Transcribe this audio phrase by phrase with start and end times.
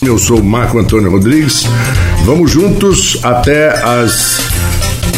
[0.00, 1.64] Eu sou Marco Antônio Rodrigues.
[2.24, 4.38] Vamos juntos até as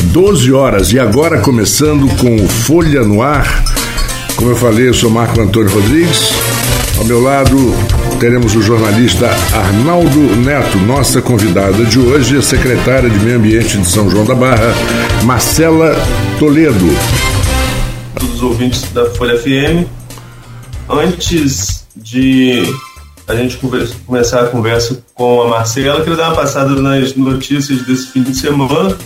[0.04, 3.62] 12 horas e agora começando com Folha no Ar.
[4.36, 6.32] Como eu falei, eu sou Marco Antônio Rodrigues.
[6.96, 7.56] Ao meu lado
[8.18, 13.86] teremos o jornalista Arnaldo Neto, nossa convidada de hoje, a secretária de Meio Ambiente de
[13.86, 14.74] São João da Barra,
[15.24, 15.94] Marcela
[16.38, 16.88] Toledo.
[18.14, 19.86] Todos os ouvintes da Folha FM.
[20.88, 22.64] Antes de
[23.30, 23.58] a gente
[24.06, 28.34] começar a conversa com a Marcela, queria dar uma passada nas notícias desse fim de
[28.34, 28.96] semana.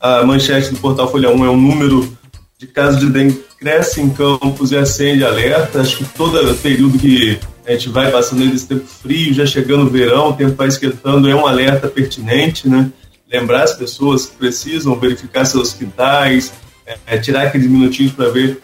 [0.00, 2.16] A manchete do portal Folha 1 é o número
[2.58, 5.80] de casos de dengue cresce em campos e acende alerta.
[5.80, 9.86] Acho que todo período que a gente vai passando aí desse tempo frio, já chegando
[9.86, 12.90] o verão, o tempo vai esquentando, é um alerta pertinente, né?
[13.30, 16.52] Lembrar as pessoas que precisam verificar seus quintais,
[17.06, 18.60] é, tirar aqueles minutinhos para ver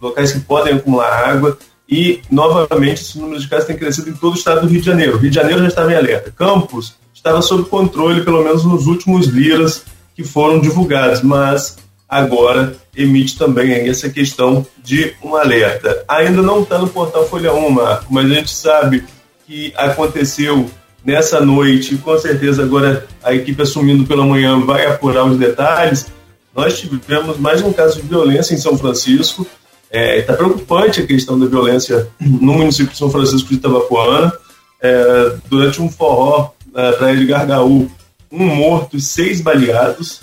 [0.00, 1.58] locais que podem acumular água.
[1.88, 4.86] E, novamente, esse número de casos tem crescido em todo o estado do Rio de
[4.86, 5.16] Janeiro.
[5.16, 6.32] O Rio de Janeiro já estava em alerta.
[6.32, 9.84] Campos estava sob controle, pelo menos nos últimos liras
[10.14, 11.76] que foram divulgados, mas
[12.08, 16.04] agora emite também essa questão de um alerta.
[16.08, 19.04] Ainda não está no portal Folha 1, Marco, mas a gente sabe
[19.46, 20.68] que aconteceu
[21.04, 26.06] nessa noite, e com certeza agora a equipe assumindo pela manhã vai apurar os detalhes.
[26.54, 29.46] Nós tivemos mais um caso de violência em São Francisco,
[29.90, 34.32] Está é, tá preocupante a questão da violência no município de São Francisco de Itabapuana.
[34.80, 37.90] É, durante um forró na praia de Gargaú,
[38.30, 40.20] um morto e seis baleados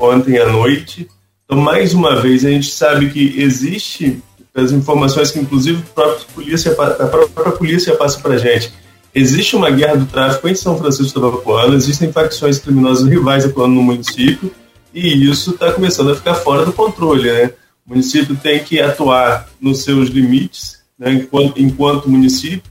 [0.00, 1.08] ontem à noite.
[1.44, 4.22] Então, mais uma vez, a gente sabe que existe
[4.54, 8.72] as informações que, inclusive, a própria polícia, a própria polícia passa para gente.
[9.14, 13.74] Existe uma guerra do tráfico em São Francisco de Itabapuana, existem facções criminosas rivais atuando
[13.74, 14.50] no município,
[14.94, 17.50] e isso está começando a ficar fora do controle, né?
[17.86, 22.70] O município tem que atuar nos seus limites, né, enquanto, enquanto município,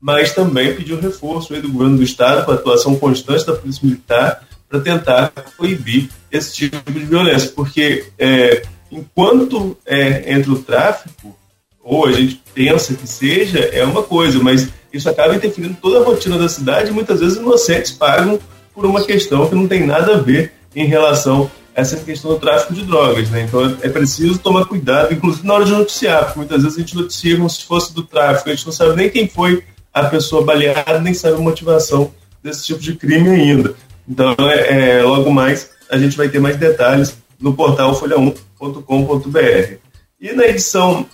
[0.00, 3.86] mas também pedir o reforço do governo do estado para a atuação constante da polícia
[3.86, 11.36] militar para tentar proibir esse tipo de violência, porque é, enquanto é, entra o tráfico,
[11.82, 16.04] ou a gente pensa que seja, é uma coisa, mas isso acaba interferindo toda a
[16.04, 18.38] rotina da cidade e muitas vezes inocentes pagam
[18.74, 22.74] por uma questão que não tem nada a ver em relação essa questão do tráfico
[22.74, 23.42] de drogas, né?
[23.42, 26.96] Então é preciso tomar cuidado, inclusive na hora de noticiar, porque muitas vezes a gente
[26.96, 30.44] noticia como se fosse do tráfico, a gente não sabe nem quem foi a pessoa
[30.44, 33.74] baleada, nem sabe a motivação desse tipo de crime ainda.
[34.08, 39.74] Então, é, é logo mais a gente vai ter mais detalhes no portal folha1.com.br.
[40.20, 41.06] E na edição,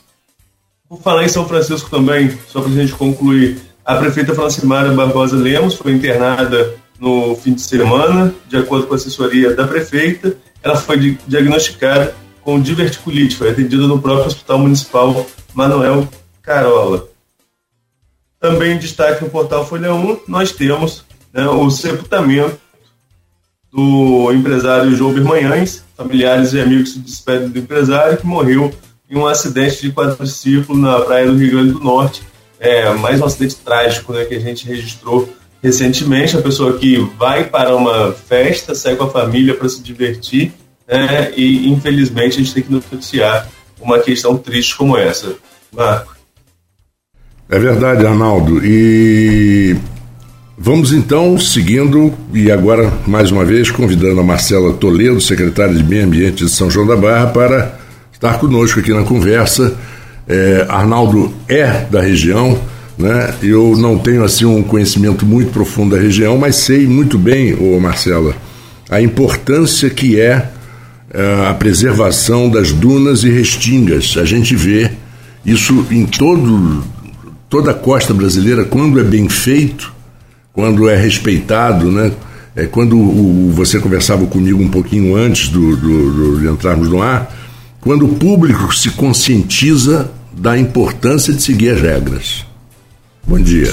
[0.88, 5.36] por falar em São Francisco também, só para a gente concluir, a prefeita Francimara Barbosa
[5.36, 10.76] Lemos foi internada no fim de semana, de acordo com a assessoria da prefeita, ela
[10.76, 12.12] foi diagnosticada
[12.42, 16.08] com diverticulite, foi atendida no próprio Hospital Municipal Manuel
[16.42, 17.08] Carola.
[18.40, 22.58] Também destaque no portal Folha 1, nós temos né, o sepultamento
[23.72, 28.74] do empresário João Bermanhães, familiares e amigos se despedem do empresário que morreu
[29.08, 32.24] em um acidente de quadriciclo na praia do Rio Grande do Norte.
[32.58, 35.32] É, mais um acidente trágico né, que a gente registrou
[35.66, 40.52] recentemente, a pessoa que vai para uma festa, sai com a família para se divertir,
[40.86, 43.48] né, e infelizmente a gente tem que noticiar
[43.80, 45.34] uma questão triste como essa.
[45.72, 46.14] Marco.
[47.48, 48.64] É verdade, Arnaldo.
[48.64, 49.76] E
[50.56, 56.04] vamos então seguindo, e agora mais uma vez convidando a Marcela Toledo, secretária de Meio
[56.04, 57.76] Ambiente de São João da Barra, para
[58.12, 59.76] estar conosco aqui na conversa.
[60.28, 62.56] É, Arnaldo é da região
[62.98, 63.34] né?
[63.42, 67.78] Eu não tenho assim um conhecimento muito profundo da região, mas sei muito bem, ô
[67.78, 68.34] Marcela,
[68.88, 70.50] a importância que é
[71.14, 74.16] uh, a preservação das dunas e restingas.
[74.16, 74.90] A gente vê
[75.44, 76.84] isso em todo,
[77.48, 79.92] toda a costa brasileira, quando é bem feito,
[80.52, 82.12] quando é respeitado, né?
[82.54, 87.02] É quando o, você conversava comigo um pouquinho antes do, do, do, de entrarmos no
[87.02, 87.30] ar,
[87.82, 92.45] quando o público se conscientiza da importância de seguir as regras.
[93.26, 93.66] Bom dia.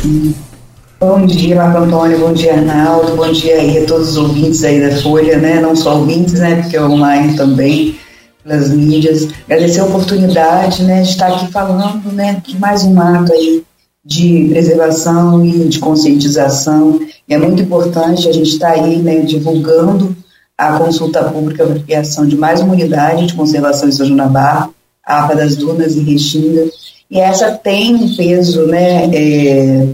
[1.00, 4.82] Bom dia, Marco Antônio, bom dia, Arnaldo, bom dia aí a todos os ouvintes aí
[4.82, 5.62] da Folha, né?
[5.62, 6.56] Não só ouvintes, né?
[6.62, 7.96] Porque é online também,
[8.44, 9.28] pelas mídias.
[9.46, 13.64] Agradecer a oportunidade, né, de estar aqui falando, né, de mais um ato aí
[14.04, 17.00] de preservação e de conscientização.
[17.30, 20.16] É muito importante a gente estar aí, né, divulgando
[20.58, 24.28] a consulta pública para criação de mais uma unidade de conservação em São João da
[24.28, 24.70] Barra,
[25.06, 26.66] a APA das Dunas e Restinga,
[27.14, 29.88] e essa tem um peso né, é,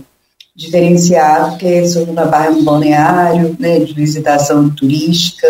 [0.56, 5.45] diferenciado, porque Soruna Barra é um balneário né, de visitação turística,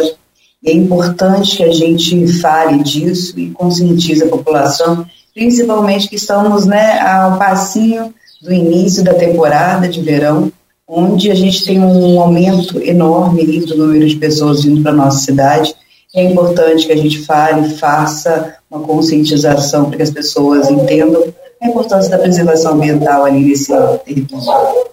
[0.63, 6.65] e é importante que a gente fale disso e conscientize a população, principalmente que estamos
[6.65, 10.51] né, ao passinho do início da temporada de verão,
[10.87, 15.19] onde a gente tem um aumento enorme do número de pessoas vindo para a nossa
[15.19, 15.75] cidade.
[16.15, 21.31] É importante que a gente fale, faça uma conscientização para que as pessoas entendam
[21.61, 23.73] a importância da preservação ambiental ali nesse
[24.05, 24.89] território.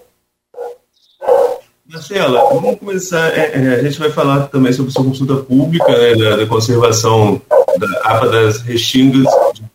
[1.89, 3.29] Marcela, vamos começar.
[3.37, 7.41] É, é, a gente vai falar também sobre sua consulta pública né, da, da, conservação
[7.79, 9.27] da APA das restingas,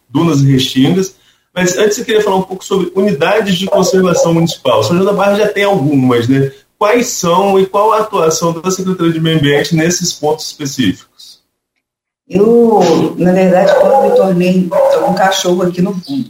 [0.10, 1.16] dunas e restingas.
[1.54, 4.84] Mas antes eu queria falar um pouco sobre unidades de conservação municipal.
[4.84, 6.52] São João da Barra já tem algumas, né?
[6.78, 11.40] Quais são e qual a atuação da Secretaria de Meio Ambiente nesses pontos específicos?
[12.28, 14.70] Eu, na verdade, quando me tornei,
[15.08, 16.30] um cachorro aqui no fundo,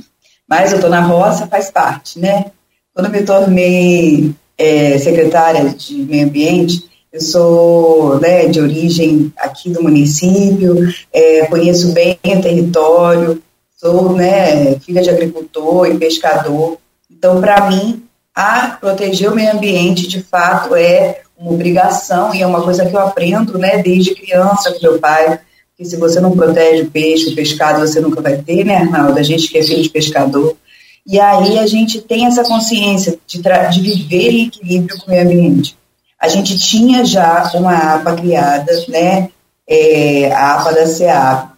[0.51, 2.47] mas eu estou na roça, faz parte, né?
[2.93, 9.81] Quando me tornei é, secretária de Meio Ambiente, eu sou né, de origem aqui do
[9.81, 10.75] município,
[11.13, 13.41] é, conheço bem o território,
[13.77, 16.77] sou né, filha de agricultor e pescador.
[17.09, 18.03] Então, para mim,
[18.35, 22.93] a proteger o meio ambiente, de fato, é uma obrigação e é uma coisa que
[22.93, 25.39] eu aprendo né, desde criança com meu pai.
[25.81, 29.17] Que se você não protege o peixe, o pescado, você nunca vai ter, né, Arnaldo?
[29.17, 30.55] A gente que é filho de pescador.
[31.07, 35.23] E aí a gente tem essa consciência de, de viver em equilíbrio com o meio
[35.23, 35.75] ambiente.
[36.19, 39.29] A gente tinha já uma APA criada, né,
[39.67, 41.49] é, a APA da CEAP,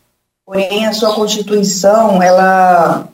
[0.45, 3.09] porém a sua constituição ela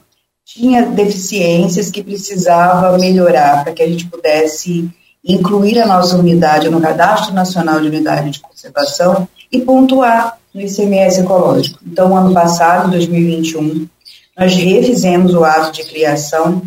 [0.46, 4.88] tinha deficiências que precisava melhorar para que a gente pudesse
[5.26, 11.22] incluir a nossa unidade no Cadastro Nacional de Unidade de Conservação e pontuar no ICMS
[11.22, 11.80] ecológico.
[11.86, 13.88] Então, ano passado, 2021,
[14.38, 16.62] nós refizemos o ato de criação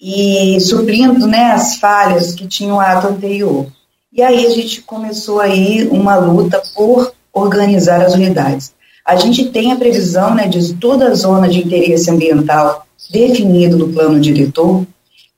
[0.00, 3.66] e suprindo né, as falhas que tinha o ato anterior.
[4.12, 8.72] E aí a gente começou aí uma luta por organizar as unidades.
[9.04, 13.92] A gente tem a previsão né, de toda a zona de interesse ambiental definido no
[13.92, 14.86] plano diretor,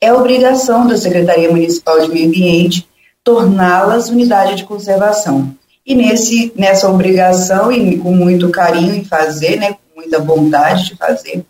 [0.00, 2.86] é obrigação da Secretaria Municipal de Meio Ambiente
[3.24, 5.52] torná-las unidade de conservação.
[5.86, 10.96] E nesse, nessa obrigação, e com muito carinho em fazer, né, com muita vontade de
[10.96, 11.44] fazer,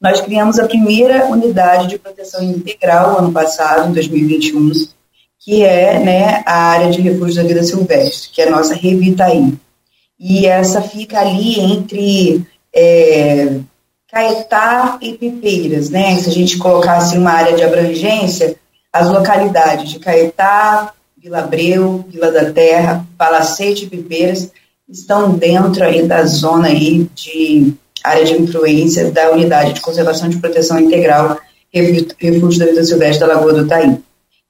[0.00, 4.70] nós criamos a primeira unidade de proteção integral ano passado, em 2021,
[5.40, 9.58] que é né, a área de refúgio da vida silvestre, que é a nossa Revitaí
[10.20, 13.58] e essa fica ali entre é,
[14.12, 16.14] Caetá e Pipeiras, né?
[16.16, 18.54] Se a gente colocasse uma área de abrangência,
[18.92, 24.50] as localidades de Caetá, Vila Abreu, Vila da Terra, Palacete e Pipeiras
[24.88, 30.38] estão dentro aí da zona aí de área de influência da Unidade de Conservação de
[30.38, 31.38] Proteção Integral
[31.72, 33.98] Refúgio da Vida Silvestre da Lagoa do Taí.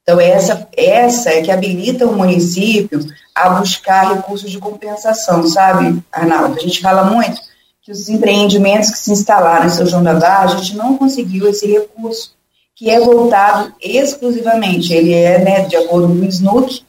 [0.02, 6.56] Então, essa, essa é que habilita o município a buscar recursos de compensação, sabe, Arnaldo?
[6.56, 7.40] A gente fala muito
[7.82, 11.48] que os empreendimentos que se instalaram em São João da Barra, a gente não conseguiu
[11.48, 12.32] esse recurso,
[12.80, 16.82] que é voltado exclusivamente, ele é, né, de acordo com o SNUC,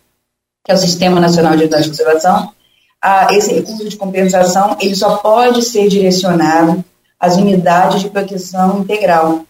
[0.63, 2.53] que é o Sistema Nacional de Unidade de Conservação,
[3.03, 6.81] a, esse recurso de compensação, ele só pode ser direcionado
[7.19, 9.43] às unidades de proteção integral,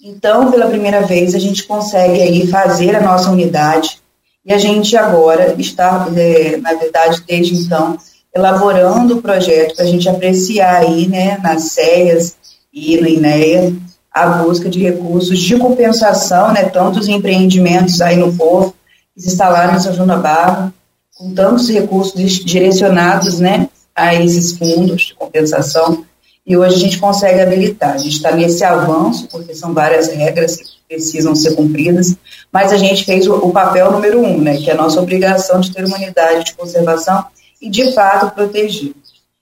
[0.00, 3.98] então, pela primeira vez, a gente consegue aí fazer a nossa unidade
[4.46, 7.98] e a gente agora está, é, na verdade, desde então,
[8.32, 12.36] elaborando o projeto para a gente apreciar aí, né, nas CEAs
[12.72, 13.72] e no INEA,
[14.22, 18.74] a busca de recursos de compensação, né, tantos empreendimentos aí no povo
[19.14, 20.72] que se instalaram em São João da Barra,
[21.16, 26.04] com tantos recursos direcionados, né, a esses fundos de compensação,
[26.46, 27.92] e hoje a gente consegue habilitar.
[27.92, 32.16] A gente está nesse avanço, porque são várias regras que precisam ser cumpridas,
[32.50, 35.60] mas a gente fez o, o, papel número um, né, que é a nossa obrigação
[35.60, 37.22] de ter uma unidade de conservação
[37.60, 38.94] e, de fato, proteger.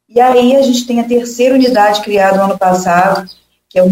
[0.09, 3.29] E aí a gente tem a terceira unidade criada no ano passado,
[3.69, 3.85] que é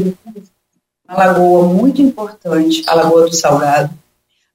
[1.08, 3.90] uma lagoa muito importante, a Lagoa do Salgado.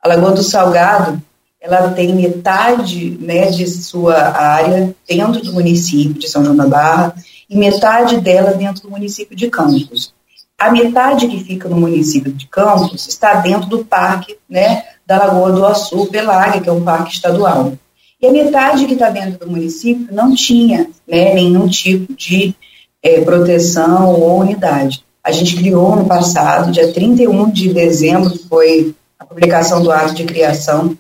[0.02, 1.22] A Lagoa do Salgado,
[1.62, 7.16] ela tem metade né, de sua área dentro do município de São João da Barra,
[7.50, 10.14] e metade dela dentro do município de Campos.
[10.58, 15.52] A metade que fica no município de Campos está dentro do parque né, da Lagoa
[15.52, 17.74] do Açu Pelágia, que é um parque estadual.
[18.22, 22.54] E a metade que está dentro do município não tinha né, nenhum tipo de
[23.02, 25.04] é, proteção ou unidade.
[25.24, 30.24] A gente criou no passado, dia 31 de dezembro, foi a publicação do ato de
[30.24, 30.98] criação,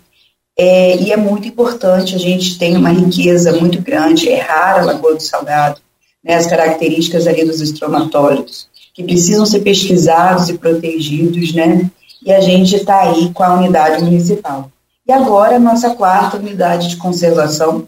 [0.61, 4.85] é, e é muito importante, a gente tem uma riqueza muito grande, é rara a
[4.85, 5.79] Lagoa do Salgado,
[6.21, 11.89] né, as características ali dos estromatólogos, que precisam ser pesquisados e protegidos, né?
[12.21, 14.69] E a gente está aí com a unidade municipal.
[15.07, 17.87] E agora a nossa quarta unidade de conservação,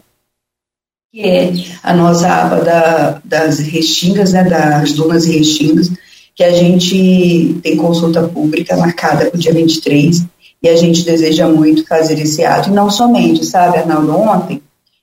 [1.12, 5.90] que é a nossa aba da, das restingas, né, das dunas e restingas,
[6.34, 10.24] que a gente tem consulta pública marcada para o dia 23,
[10.62, 12.70] e a gente deseja muito fazer esse ato.
[12.70, 14.62] E não somente, sabe, Arnaldo, ontem,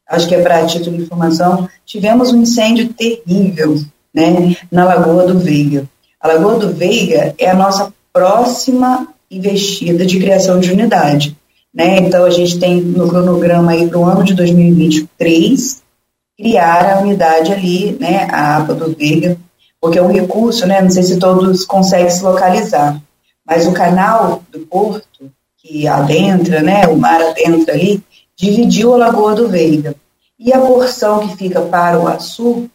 [0.10, 3.80] acho que é para título de informação, tivemos um incêndio terrível,
[4.14, 5.88] né, na Lagoa do Veiga.
[6.20, 11.38] A Lagoa do Veiga é a nossa próxima investida de criação de unidade.
[11.74, 11.98] Né?
[12.00, 15.82] Então, a gente tem no cronograma aí para o ano de 2023
[16.36, 19.38] criar a unidade ali, né, a APA do Veiga,
[19.82, 23.02] porque é um recurso, né, não sei se todos conseguem se localizar,
[23.46, 28.04] mas o canal do Porto, que adentra, né, o mar adentra ali,
[28.38, 29.96] dividiu a Lagoa do Veiga.
[30.40, 32.70] E a porção que fica para o Açu,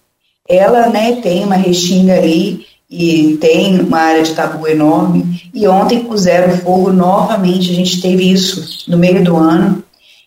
[0.48, 5.50] ela, né, tem uma restinga ali e tem uma área de tabu enorme.
[5.54, 9.82] E ontem puseram fogo novamente, a gente teve isso no meio do ano.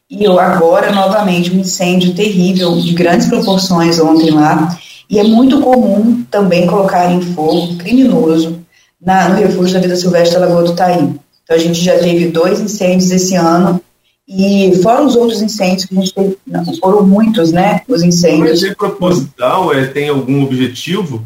[0.10, 4.78] E agora, novamente, um incêndio terrível, de grandes proporções ontem lá.
[5.10, 8.60] E é muito comum também colocar em fogo criminoso
[9.02, 11.16] na, no refúgio da vida silvestre Lagoa do Taí.
[11.44, 13.82] Então, a gente já teve dois incêndios esse ano,
[14.28, 18.62] e fora os outros incêndios que a gente teve, não, foram muitos, né, os incêndios.
[18.62, 19.74] Mas é proposital?
[19.74, 21.26] É, tem algum objetivo?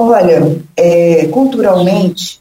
[0.00, 2.40] Olha, é, culturalmente,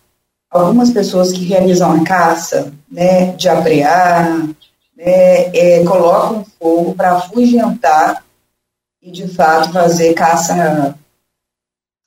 [0.50, 4.48] algumas pessoas que realizam a caça, né, de aprear,
[4.96, 8.24] né, é, colocam fogo para afugentar
[9.08, 10.94] e, de fato, fazer caça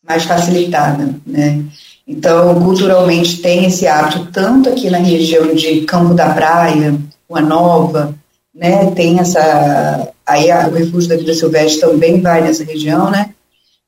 [0.07, 1.64] mais facilitada, né.
[2.07, 8.14] Então, culturalmente, tem esse hábito, tanto aqui na região de Campo da Praia, Rua Nova,
[8.54, 10.12] né, tem essa...
[10.26, 13.30] Aí o Refúgio da Vida Silvestre também vai nessa região, né,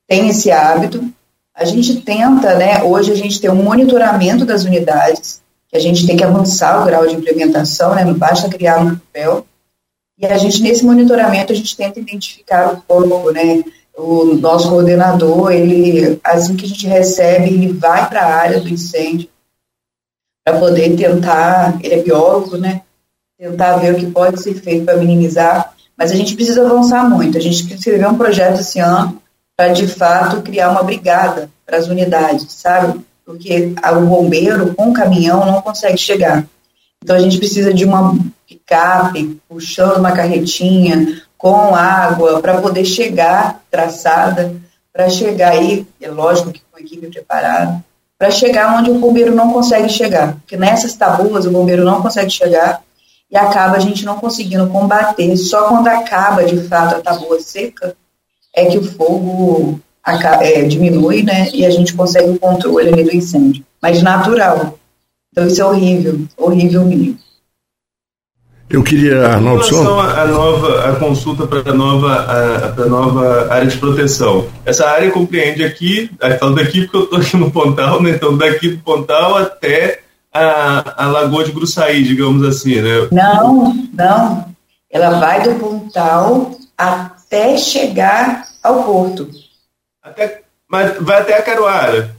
[0.07, 1.03] tem esse hábito,
[1.55, 6.07] a gente tenta, né, hoje a gente tem um monitoramento das unidades, que a gente
[6.07, 9.45] tem que avançar o grau de implementação, né, não basta criar um papel,
[10.17, 13.63] e a gente, nesse monitoramento, a gente tenta identificar o foco, né,
[13.97, 18.69] o nosso coordenador, ele, assim que a gente recebe, ele vai para a área do
[18.69, 19.29] incêndio,
[20.43, 22.81] para poder tentar, ele é biólogo, né,
[23.37, 27.37] tentar ver o que pode ser feito para minimizar, mas a gente precisa avançar muito,
[27.37, 29.21] a gente escreveu um projeto esse ano,
[29.55, 32.99] para de fato criar uma brigada para as unidades, sabe?
[33.25, 36.45] Porque o bombeiro com o caminhão não consegue chegar.
[37.03, 38.17] Então a gente precisa de uma
[38.47, 44.55] picape puxando uma carretinha com água para poder chegar traçada,
[44.93, 47.83] para chegar aí, é lógico que com a equipe preparada,
[48.17, 50.35] para chegar onde o bombeiro não consegue chegar.
[50.35, 52.81] Porque nessas tabuas o bombeiro não consegue chegar
[53.29, 55.35] e acaba a gente não conseguindo combater.
[55.35, 57.97] Só quando acaba de fato a taboa seca
[58.55, 59.81] é que o fogo
[60.39, 64.79] é, diminui, né, e a gente consegue o controle do incêndio, mas natural.
[65.33, 67.17] Então isso é horrível, horrível mesmo.
[68.69, 69.75] Eu queria, Arnaldo, só...
[69.75, 74.87] Em relação à nova, a consulta para a nova, a, nova área de proteção, essa
[74.87, 76.09] área compreende aqui,
[76.39, 79.99] falando aqui porque eu estou aqui no Pontal, né, então daqui do Pontal até
[80.33, 83.09] a, a Lagoa de Gruçaí, digamos assim, né?
[83.11, 84.45] Não, não,
[84.89, 89.27] ela vai do Pontal até até chegar ao porto.
[90.03, 92.15] Até, mas vai até a Caruara?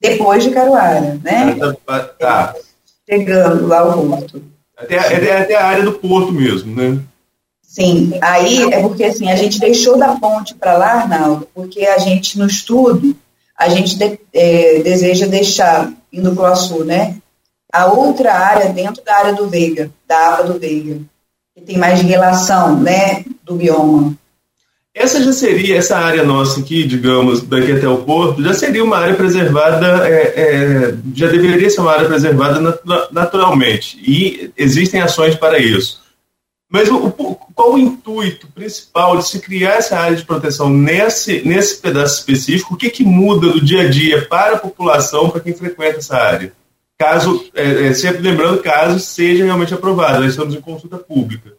[0.00, 1.56] Depois de Caruara, né?
[1.60, 2.54] Ah, tá, tá.
[3.08, 4.42] Chegando lá ao porto.
[4.76, 7.00] Até, até, até a área do porto mesmo, né?
[7.62, 11.98] Sim, aí é porque assim, a gente deixou da ponte para lá, Arnaldo, porque a
[11.98, 13.14] gente, no estudo,
[13.58, 17.16] a gente de, é, deseja deixar, indo para o sul, né?
[17.72, 21.00] A outra área dentro da área do Veiga, da APA do Veiga,
[21.54, 24.14] que tem mais relação, né, do bioma.
[24.98, 28.96] Essa já seria, essa área nossa aqui, digamos, daqui até o porto, já seria uma
[28.96, 32.80] área preservada, é, é, já deveria ser uma área preservada
[33.12, 36.00] naturalmente, e existem ações para isso.
[36.66, 41.76] Mas o, qual o intuito principal de se criar essa área de proteção nesse, nesse
[41.76, 42.72] pedaço específico?
[42.72, 46.16] O que, que muda do dia a dia para a população, para quem frequenta essa
[46.16, 46.54] área?
[46.98, 51.52] Caso, é, é sempre lembrando, caso seja realmente aprovada, nós estamos em consulta pública.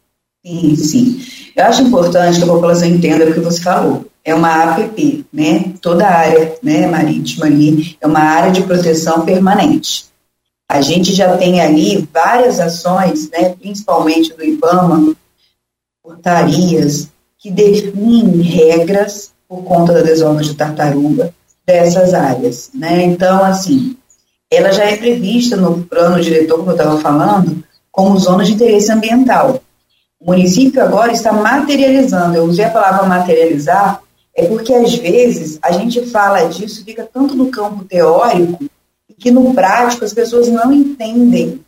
[0.44, 1.26] Sim, sim.
[1.56, 4.06] Eu acho importante que a população entenda o que você falou.
[4.24, 5.72] É uma APP, né?
[5.80, 10.06] Toda a área né, marítima ali é uma área de proteção permanente.
[10.70, 15.14] A gente já tem ali várias ações, né, principalmente do IBAMA,
[16.02, 21.32] portarias, que definem regras por conta da desova de tartaruga
[21.66, 22.70] dessas áreas.
[22.74, 23.04] Né?
[23.04, 23.96] Então, assim,
[24.50, 28.92] ela já é prevista no plano diretor, como eu estava falando, como zona de interesse
[28.92, 29.62] ambiental.
[30.20, 32.36] O município agora está materializando.
[32.36, 34.02] Eu usei a palavra materializar,
[34.34, 38.64] é porque às vezes a gente fala disso, fica tanto no campo teórico,
[39.18, 41.60] que no prático as pessoas não entendem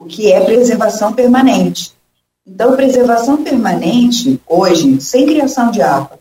[0.00, 1.92] o que é preservação permanente.
[2.46, 6.18] Então, preservação permanente, hoje, sem criação de APA,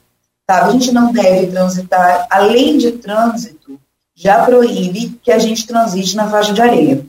[0.49, 0.69] sabe?
[0.69, 3.79] a gente não deve transitar, além de trânsito,
[4.15, 7.05] já proíbe que a gente transite na faixa de areia.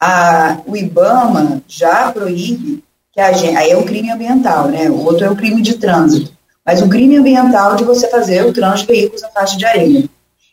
[0.00, 2.82] a, o IBAMA já proíbe
[3.16, 4.90] que a gente, aí é um crime ambiental, né?
[4.90, 6.30] O outro é o crime de trânsito.
[6.62, 10.04] Mas o crime ambiental de você fazer o trânsito de veículos na faixa de areia.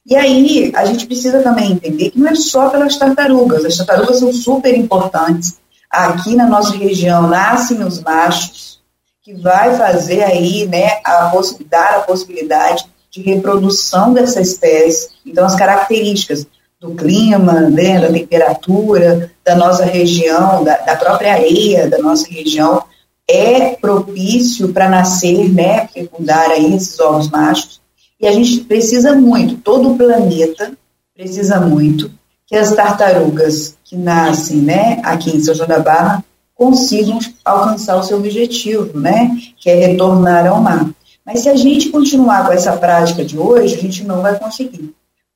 [0.06, 3.66] E aí, a gente precisa também entender que não é só pelas tartarugas.
[3.66, 5.58] As tartarugas são super importantes.
[5.92, 8.80] Aqui na nossa região nascem os machos,
[9.22, 11.34] que vai fazer aí, né, a
[11.70, 15.10] dar a possibilidade de reprodução dessa espécie.
[15.26, 16.48] Então, as características
[16.84, 22.84] do clima, né, da temperatura da nossa região, da, da própria areia da nossa região,
[23.26, 27.80] é propício para nascer, né, fecundar aí esses ovos machos.
[28.20, 30.74] E a gente precisa muito, todo o planeta
[31.16, 32.12] precisa muito
[32.46, 36.24] que as tartarugas que nascem, né, aqui em São João da Barra
[36.54, 40.90] consigam alcançar o seu objetivo, né, que é retornar ao mar.
[41.26, 44.94] Mas se a gente continuar com essa prática de hoje, a gente não vai conseguir.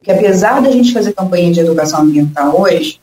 [0.08, 3.02] Porque apesar da gente fazer campanha de educação ambiental hoje,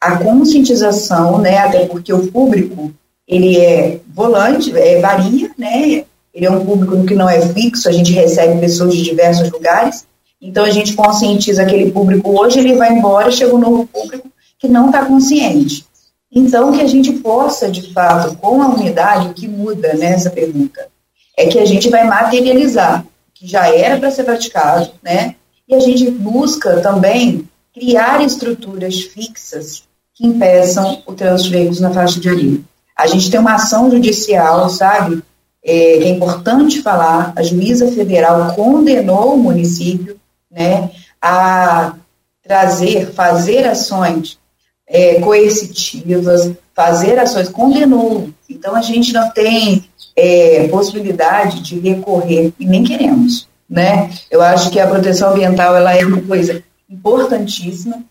[0.00, 2.94] a conscientização, né, até porque o público
[3.28, 7.92] ele é volante, é, varia, né, ele é um público que não é fixo, a
[7.92, 10.06] gente recebe pessoas de diversos lugares,
[10.40, 14.26] então a gente conscientiza aquele público hoje, ele vai embora, chega um novo público
[14.58, 15.84] que não está consciente.
[16.32, 20.88] Então, que a gente possa, de fato, com a unidade, o que muda nessa pergunta
[21.36, 25.34] é que a gente vai materializar, que já era para ser praticado, né?
[25.68, 31.92] E a gente busca também criar estruturas fixas que impeçam o trânsito de veículos na
[31.92, 32.60] faixa de areia.
[32.96, 35.22] A gente tem uma ação judicial, sabe,
[35.62, 40.16] é, é importante falar, a juíza federal condenou o município
[40.50, 41.94] né, a
[42.42, 44.38] trazer, fazer ações
[44.86, 48.30] é, coercitivas, fazer ações, condenou.
[48.48, 54.10] Então a gente não tem é, possibilidade de recorrer e nem queremos, né?
[54.30, 58.02] Eu acho que a proteção ambiental ela é uma coisa importantíssima,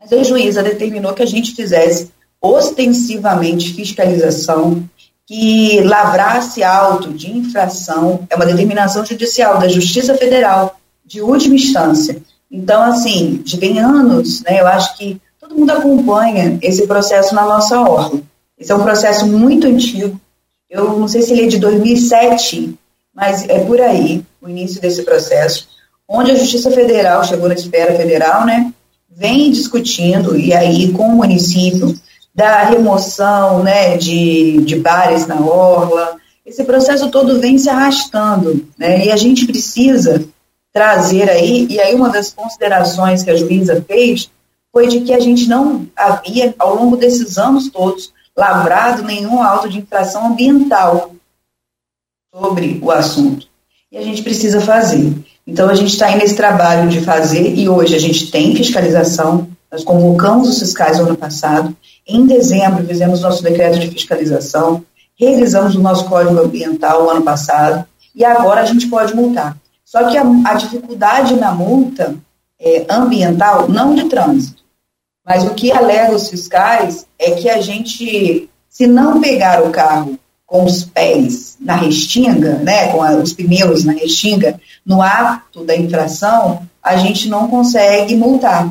[0.00, 2.10] mas a juíza determinou que a gente fizesse
[2.40, 4.82] ostensivamente fiscalização
[5.26, 12.20] que lavrasse auto de infração, é uma determinação judicial da Justiça Federal, de última instância.
[12.50, 17.46] Então, assim, de bem anos, né, eu acho que todo mundo acompanha esse processo na
[17.46, 18.20] nossa orla.
[18.58, 20.20] Esse é um processo muito antigo.
[20.68, 22.74] Eu não sei se ele é de 2007,
[23.14, 25.68] mas é por aí o início desse processo,
[26.08, 28.72] onde a Justiça Federal chegou na esfera federal, né,
[29.10, 31.94] vem discutindo, e aí com o município,
[32.34, 36.16] da remoção né, de, de bares na orla.
[36.46, 40.24] Esse processo todo vem se arrastando, né, e a gente precisa
[40.72, 44.30] trazer aí, e aí uma das considerações que a juíza fez
[44.72, 49.68] foi de que a gente não havia, ao longo desses anos todos, lavrado nenhum auto
[49.68, 51.12] de infração ambiental
[52.34, 53.46] sobre o assunto.
[53.90, 55.12] E a gente precisa fazer.
[55.46, 59.48] Então, a gente está aí nesse trabalho de fazer, e hoje a gente tem fiscalização,
[59.70, 64.82] nós convocamos os fiscais no ano passado, em dezembro, fizemos nosso decreto de fiscalização,
[65.14, 69.56] revisamos o nosso código ambiental o ano passado, e agora a gente pode multar.
[69.84, 72.14] Só que a, a dificuldade na multa
[72.58, 74.62] é, ambiental, não de trânsito,
[75.24, 80.18] mas o que alega os fiscais é que a gente, se não pegar o carro
[80.52, 85.74] com os pés na restinga, né, com a, os pneus na restinga, no ato da
[85.74, 88.70] infração, a gente não consegue multar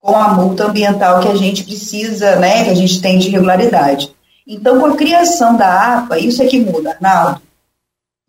[0.00, 4.10] com a multa ambiental que a gente precisa, né, que a gente tem de regularidade.
[4.46, 7.42] Então, com a criação da APA, isso é que muda, Arnaldo.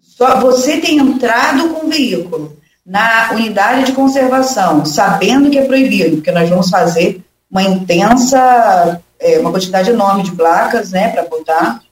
[0.01, 6.17] Só você tem entrado com o veículo na unidade de conservação, sabendo que é proibido,
[6.17, 11.84] porque nós vamos fazer uma intensa, é, uma quantidade enorme de placas, né, para botar,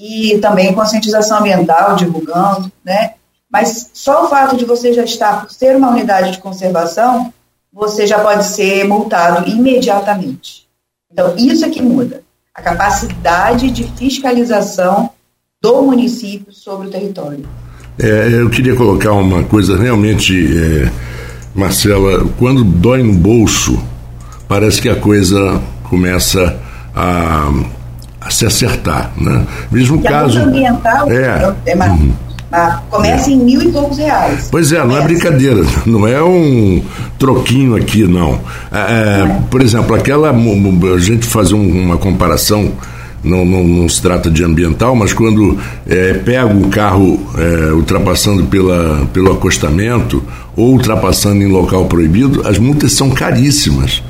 [0.00, 3.12] e também conscientização ambiental, divulgando, né,
[3.52, 7.32] mas só o fato de você já estar por ser uma unidade de conservação
[7.72, 10.66] você já pode ser multado imediatamente.
[11.12, 12.22] Então, isso é que muda.
[12.54, 15.10] A capacidade de fiscalização
[15.62, 17.48] do município sobre o território.
[17.98, 20.90] É, eu queria colocar uma coisa realmente, é,
[21.54, 23.80] Marcela, quando dói no bolso,
[24.48, 26.58] parece que a coisa começa
[26.94, 27.52] a,
[28.20, 29.46] a se acertar, né?
[29.70, 30.38] Mesmo que caso.
[30.38, 32.12] A ambiental é, é, é uhum.
[32.52, 33.34] Ah, começa é.
[33.34, 34.48] em mil e poucos reais.
[34.50, 36.82] Pois é, não é brincadeira, não é um
[37.18, 38.40] troquinho aqui, não.
[38.72, 40.30] É, é, por exemplo, aquela.
[40.30, 42.72] A gente fazer uma comparação,
[43.22, 48.44] não, não, não, se trata de ambiental, mas quando é, pega o carro é, ultrapassando
[48.44, 50.22] pela, pelo acostamento
[50.56, 54.02] ou ultrapassando em local proibido, as multas são caríssimas.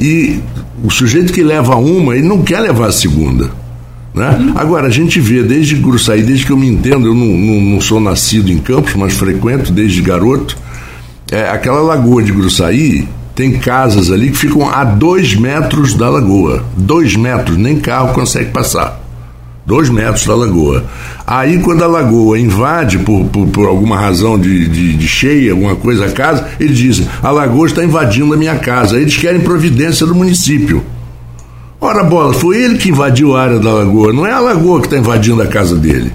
[0.00, 0.40] E
[0.82, 3.50] o sujeito que leva uma, ele não quer levar a segunda.
[4.14, 4.52] Né?
[4.56, 7.80] Agora, a gente vê desde Gruçaí, desde que eu me entendo, eu não, não, não
[7.80, 10.56] sou nascido em Campos, mas frequento desde garoto,
[11.30, 16.64] é, aquela lagoa de Gruçaí tem casas ali que ficam a dois metros da lagoa.
[16.76, 19.00] Dois metros, nem carro consegue passar.
[19.70, 20.84] Dois metros da lagoa.
[21.24, 25.76] Aí, quando a lagoa invade por, por, por alguma razão de, de, de, cheia, alguma
[25.76, 28.98] coisa a casa, eles dizem: a lagoa está invadindo a minha casa.
[28.98, 30.82] Eles querem providência do município.
[31.80, 34.88] Ora, bola, foi ele que invadiu a área da lagoa, não é a lagoa que
[34.88, 36.12] está invadindo a casa dele.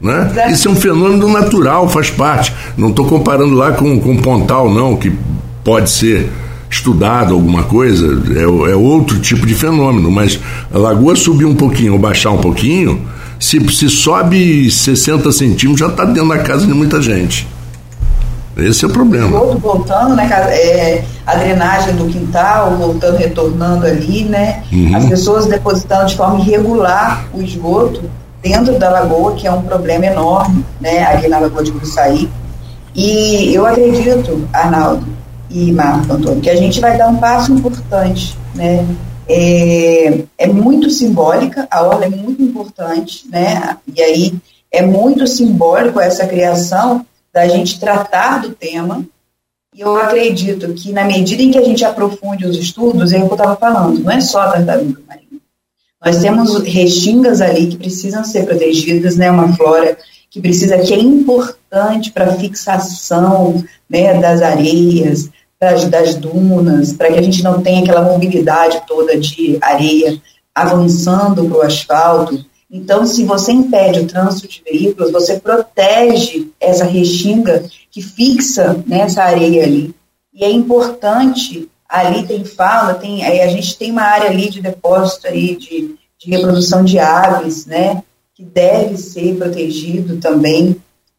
[0.00, 0.32] Né?
[0.52, 2.54] Isso é um fenômeno natural, faz parte.
[2.76, 5.12] Não estou comparando lá com, com Pontal, não, que
[5.64, 6.30] pode ser
[6.72, 10.40] estudado alguma coisa, é, é, outro tipo de fenômeno, mas
[10.72, 13.06] a lagoa subir um pouquinho ou baixar um pouquinho,
[13.38, 17.46] se, se sobe 60 centímetros, já está dentro da casa de muita gente.
[18.56, 19.38] Esse é o problema.
[19.38, 24.62] O voltando, né, é, a drenagem do quintal, voltando, retornando ali, né?
[24.70, 24.96] Uhum.
[24.96, 28.02] As pessoas depositando de forma irregular o esgoto
[28.42, 32.28] dentro da lagoa, que é um problema enorme, né, ali na Lagoa de Gruçaí.
[32.94, 35.06] E eu acredito, Arnaldo
[35.52, 38.86] e Marco Antônio, que a gente vai dar um passo importante, né?
[39.28, 43.76] É, é muito simbólica, a orla é muito importante, né?
[43.94, 44.34] E aí
[44.70, 49.04] é muito simbólico essa criação da gente tratar do tema.
[49.74, 53.26] E eu acredito que, na medida em que a gente aprofunde os estudos, é o
[53.26, 55.40] que eu estava falando, não é só a tartaruga marinha.
[56.04, 59.30] Nós temos restingas ali que precisam ser protegidas, né?
[59.30, 59.96] Uma flora
[60.30, 65.30] que precisa, que é importante para fixação né, das areias,
[65.62, 70.20] das, das dunas, para que a gente não tenha aquela mobilidade toda de areia
[70.52, 72.44] avançando para o asfalto.
[72.68, 79.22] Então, se você impede o trânsito de veículos, você protege essa restinga que fixa nessa
[79.22, 79.94] areia ali.
[80.34, 85.28] E é importante, ali tem fala, tem, a gente tem uma área ali de depósito
[85.28, 88.02] aí de, de reprodução de aves, né,
[88.34, 90.74] que deve ser protegido também.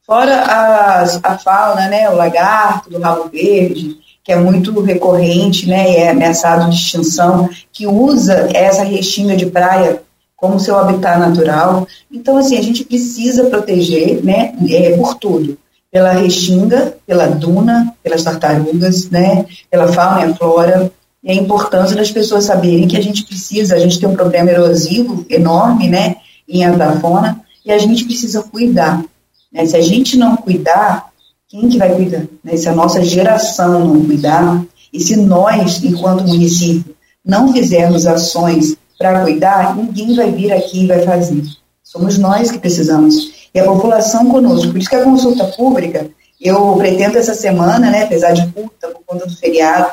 [0.06, 5.92] Fora as, a fauna, né, o lagarto do rabo verde, que é muito recorrente, né,
[5.92, 10.02] e é ameaçado de extinção, que usa essa restinga de praia
[10.38, 11.88] como seu habitat natural.
[12.12, 15.58] Então, assim, a gente precisa proteger, né, é, por tudo.
[15.92, 20.92] Pela restinga, pela duna, pelas tartarugas, né, pela fauna e a flora.
[21.24, 24.52] E a importância das pessoas saberem que a gente precisa, a gente tem um problema
[24.52, 26.16] erosivo enorme, né,
[26.48, 29.04] em Antafona, e a gente precisa cuidar.
[29.52, 29.66] Né?
[29.66, 31.13] Se a gente não cuidar,
[31.54, 32.26] quem que vai cuidar?
[32.44, 32.58] Né?
[32.58, 39.22] Se a nossa geração não cuidar, e se nós, enquanto município, não fizermos ações para
[39.22, 41.44] cuidar, ninguém vai vir aqui e vai fazer.
[41.84, 43.50] Somos nós que precisamos.
[43.54, 44.72] E a população conosco.
[44.72, 46.10] Por isso que a consulta pública,
[46.42, 49.92] eu pretendo essa semana, né, apesar de curta por conta do feriado,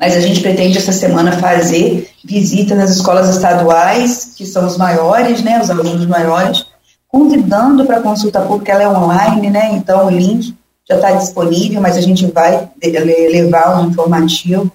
[0.00, 5.42] mas a gente pretende essa semana fazer visita nas escolas estaduais, que são os maiores,
[5.42, 6.64] né, os alunos maiores,
[7.08, 10.54] convidando para consulta pública, ela é online, né, então o link
[10.88, 14.70] já está disponível, mas a gente vai levar um informativo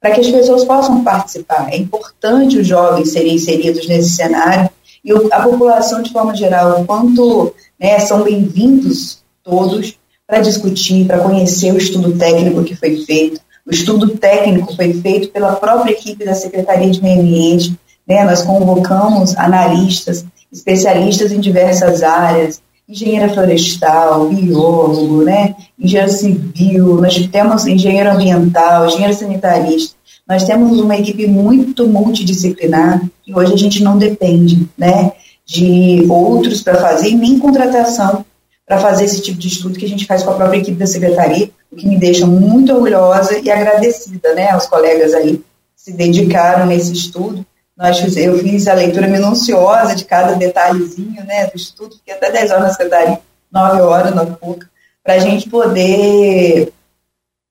[0.00, 1.72] para que as pessoas possam participar.
[1.72, 4.68] É importante os jovens serem inseridos nesse cenário
[5.04, 11.18] e a população, de forma geral, o quanto né, são bem-vindos todos para discutir, para
[11.18, 13.40] conhecer o estudo técnico que foi feito.
[13.66, 17.78] O estudo técnico foi feito pela própria equipe da Secretaria de Meio Ambiente.
[18.06, 18.24] Né?
[18.24, 27.66] Nós convocamos analistas, especialistas em diversas áreas, engenheira florestal, biólogo, né, engenheiro civil, nós temos
[27.66, 29.96] engenheiro ambiental, engenheiro sanitarista.
[30.28, 35.12] Nós temos uma equipe muito multidisciplinar e hoje a gente não depende, né,
[35.44, 38.24] de outros para fazer nem contratação
[38.66, 40.86] para fazer esse tipo de estudo que a gente faz com a própria equipe da
[40.86, 45.44] secretaria, o que me deixa muito orgulhosa e agradecida, né, aos colegas aí que
[45.76, 47.44] se dedicaram nesse estudo
[47.82, 52.30] nós fiz, eu fiz a leitura minuciosa de cada detalhezinho né, do estudo, fiquei até
[52.30, 53.18] 10 horas na secretaria,
[53.52, 54.64] 9 horas na PUC,
[55.02, 56.72] para a gente poder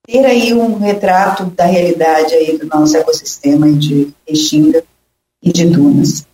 [0.06, 4.82] ter aí um retrato da realidade aí do nosso ecossistema de Extinga
[5.42, 6.26] e de dunas.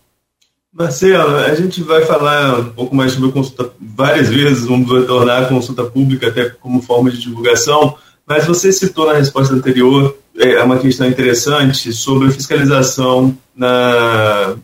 [0.73, 5.43] Marcelo, a gente vai falar um pouco mais sobre a consulta várias vezes, vamos retornar
[5.43, 7.97] a consulta pública até como forma de divulgação,
[8.29, 14.57] mas você citou na resposta anterior é uma questão interessante sobre fiscalização na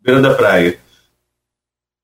[0.00, 0.78] beira da praia.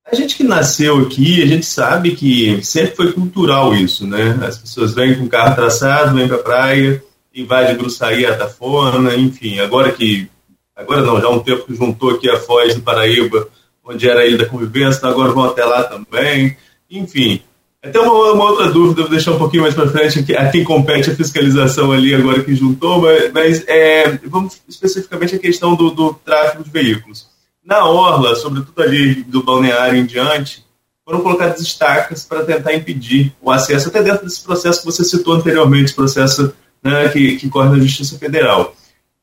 [0.09, 4.37] A gente que nasceu aqui, a gente sabe que sempre foi cultural isso, né?
[4.45, 9.59] As pessoas vêm com carro traçado, vêm para a praia, invadem Gruçaí, Atafona, enfim.
[9.59, 10.29] Agora que,
[10.75, 13.49] agora não, já há um tempo que juntou aqui a Foz do Paraíba,
[13.83, 16.55] onde era a Ilha da Convivência, então agora vão até lá também.
[16.89, 17.41] Enfim,
[17.87, 21.09] até uma, uma, outra dúvida, vou deixar um pouquinho mais para frente, a quem compete
[21.09, 26.13] a fiscalização ali agora que juntou, mas, mas é, vamos especificamente a questão do, do,
[26.13, 27.27] tráfego de veículos.
[27.65, 30.65] Na orla, sobretudo ali do balneário em diante,
[31.03, 35.33] foram colocadas estacas para tentar impedir o acesso, até dentro desse processo que você citou
[35.33, 38.75] anteriormente, processo né, que, que corre na Justiça Federal.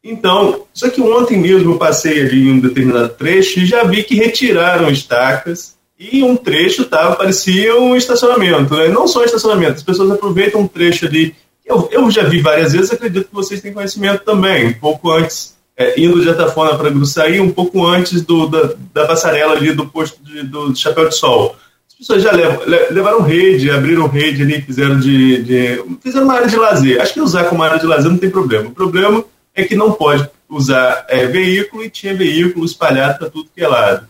[0.02, 4.02] Então, só que ontem mesmo eu passei ali em um determinado trecho e já vi
[4.02, 8.74] que retiraram estacas e um trecho tava, parecia um estacionamento.
[8.74, 8.88] Né?
[8.88, 11.34] Não só estacionamento, as pessoas aproveitam um trecho ali.
[11.64, 15.54] Eu, eu já vi várias vezes, acredito que vocês têm conhecimento também, um pouco antes,
[15.76, 19.86] é, indo de Atafona para Gruçaí, um pouco antes do, da, da passarela ali do
[19.86, 21.56] posto de, do Chapéu de Sol.
[21.88, 26.48] As pessoas já levam, levaram rede, abriram rede ali, fizeram de, de, fizeram uma área
[26.48, 27.00] de lazer.
[27.00, 28.68] Acho que usar como área de lazer não tem problema.
[28.68, 33.48] O problema é que não pode usar é, veículo e tinha veículo espalhado para tudo
[33.54, 34.06] que é lado.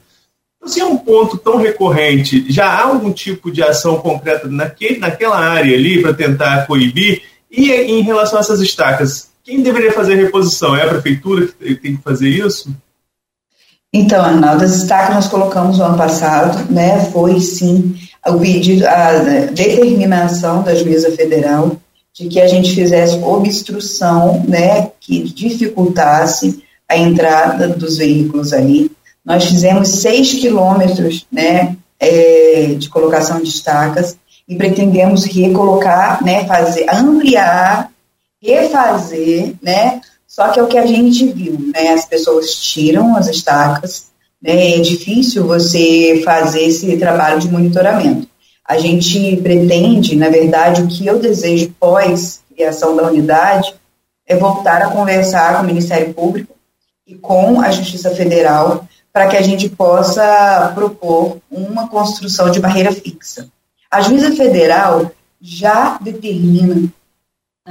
[0.66, 5.38] Se é um ponto tão recorrente, já há algum tipo de ação concreta naquele, naquela
[5.38, 7.22] área ali para tentar coibir?
[7.50, 10.74] E em relação a essas estacas, quem deveria fazer a reposição?
[10.74, 12.74] É a prefeitura que tem que fazer isso?
[13.92, 17.05] Então, Arnaldo, as estacas nós colocamos no ano passado, né?
[17.12, 17.94] Foi sim
[18.27, 19.18] o pedido, a
[19.53, 21.77] determinação da juíza federal
[22.14, 28.90] de que a gente fizesse obstrução, né, que dificultasse a entrada dos veículos ali.
[29.25, 36.87] Nós fizemos seis quilômetros, né, é, de colocação de estacas e pretendemos recolocar, né, fazer,
[36.91, 37.91] ampliar,
[38.43, 43.29] refazer, né, só que é o que a gente viu, né, as pessoas tiram as
[43.29, 44.07] estacas,
[44.43, 48.29] né, é difícil você fazer esse trabalho de monitoramento.
[48.67, 53.75] A gente pretende, na verdade, o que eu desejo pós criação da unidade
[54.27, 56.55] é voltar a conversar com o Ministério Público
[57.07, 62.90] e com a Justiça Federal para que a gente possa propor uma construção de barreira
[62.90, 63.48] fixa.
[63.88, 66.92] A juíza federal já determina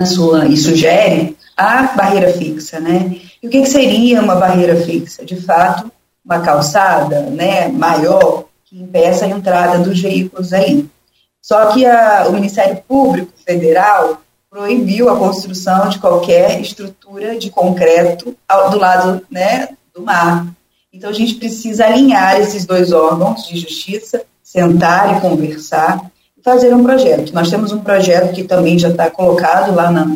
[0.06, 3.20] sua e sugere a barreira fixa, né?
[3.42, 5.26] E o que, que seria uma barreira fixa?
[5.26, 5.92] De fato,
[6.24, 10.52] uma calçada, né, maior que impeça a entrada dos veículos.
[11.42, 18.34] Só que a, o Ministério Público Federal proibiu a construção de qualquer estrutura de concreto
[18.48, 20.48] ao, do lado né, do mar.
[20.94, 26.00] Então, a gente precisa alinhar esses dois órgãos de justiça, sentar e conversar
[26.38, 27.34] e fazer um projeto.
[27.34, 30.16] Nós temos um projeto que também já está colocado lá, na,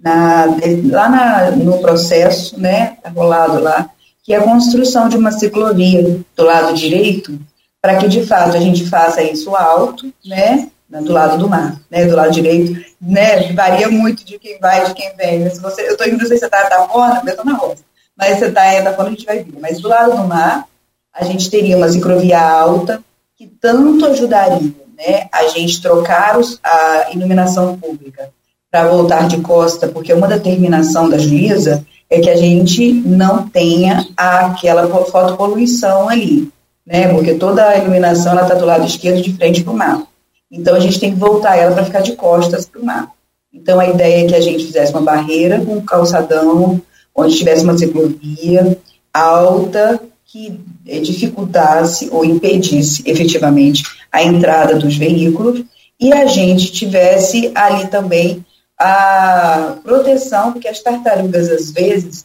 [0.00, 0.46] na
[0.90, 3.90] lá na, no processo, né, está rolado lá,
[4.24, 6.02] que é a construção de uma ciclovia
[6.34, 7.38] do lado direito,
[7.80, 12.06] para que de fato a gente faça isso alto, né, do lado do mar, né,
[12.06, 15.50] do lado direito, né, varia muito de quem vai, de quem vem.
[15.50, 17.54] Se você, eu estou indo, não sei se você está na Tafona, eu estou na
[17.54, 17.87] Rosa,
[18.18, 19.54] mas você está em Tafona, a gente vai vir.
[19.60, 20.66] Mas do lado do mar,
[21.14, 23.00] a gente teria uma ciclovia alta
[23.36, 28.30] que tanto ajudaria, né, a gente trocar os, a iluminação pública
[28.68, 34.06] para voltar de costa, porque uma determinação da juíza é que a gente não tenha
[34.16, 36.50] aquela fotopoluição ali,
[36.84, 37.08] né?
[37.08, 40.02] Porque toda a iluminação ela está do lado esquerdo, de frente para o mar.
[40.50, 43.12] Então a gente tem que voltar ela para ficar de costas para o mar.
[43.52, 46.80] Então a ideia é que a gente fizesse uma barreira com um calçadão,
[47.18, 48.78] onde tivesse uma ciclovia
[49.12, 55.64] alta que dificultasse ou impedisse efetivamente a entrada dos veículos
[56.00, 58.44] e a gente tivesse ali também
[58.78, 62.24] a proteção, porque as tartarugas, às vezes,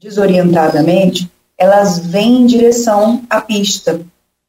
[0.00, 4.00] desorientadamente, elas vêm em direção à pista.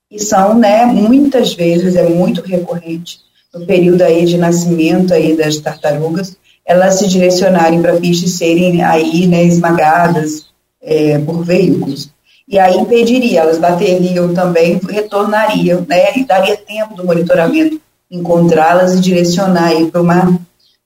[0.10, 3.20] E são, né, muitas vezes, é muito recorrente,
[3.54, 8.30] no período aí de nascimento aí das tartarugas, elas se direcionarem para a pista e
[8.30, 10.46] serem aí, né, esmagadas
[10.82, 12.10] é, por veículos.
[12.48, 19.00] E aí impediria, elas bateriam também, retornariam, né, e daria tempo do monitoramento encontrá-las e
[19.00, 20.28] direcionar para o mar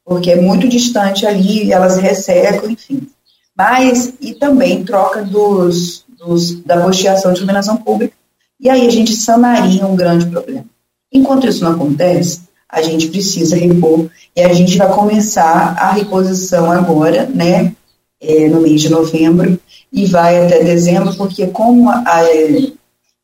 [0.08, 3.10] porque é muito distante ali, elas ressecam, enfim.
[3.54, 8.14] Mas, e também troca dos, dos, da posteação de iluminação pública,
[8.58, 10.64] e aí a gente sanaria um grande problema.
[11.12, 14.07] Enquanto isso não acontece, a gente precisa repor,
[14.38, 17.74] e a gente vai começar a reposição agora, né,
[18.22, 19.60] é, no mês de novembro,
[19.92, 22.24] e vai até dezembro, porque como a, a,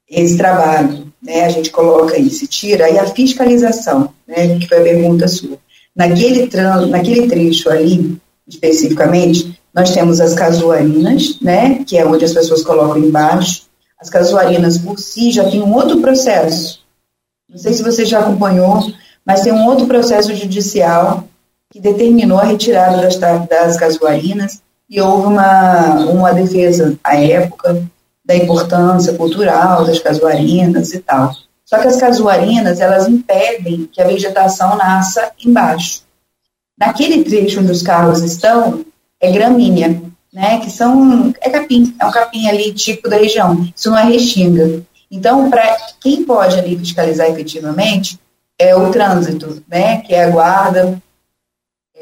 [0.10, 4.80] esse trabalho, né, a gente coloca aí, se tira, aí a fiscalização, né, que foi
[4.80, 5.60] a pergunta sua,
[5.96, 6.50] Naquele,
[6.90, 12.98] naquele trecho ali, especificamente, nós temos as casuarinas, né, que é onde as pessoas colocam
[12.98, 13.68] embaixo.
[14.02, 16.80] As casuarinas por si já tem um outro processo.
[17.48, 18.92] Não sei se você já acompanhou,
[19.26, 21.24] mas tem um outro processo judicial
[21.72, 27.84] que determinou a retirada das, das casuarinas e houve uma, uma defesa à época
[28.24, 31.32] da importância cultural das casuarinas e tal.
[31.66, 36.04] Só que as casuarinas, elas impedem que a vegetação nasça embaixo.
[36.78, 38.86] Naquele trecho onde os carros estão,
[39.20, 43.90] é gramínea, né, que são, é capim, é um capim ali típico da região, isso
[43.90, 44.84] não é restinga.
[45.10, 48.20] Então, para quem pode ali fiscalizar efetivamente
[48.60, 51.02] é o trânsito, né, que é a guarda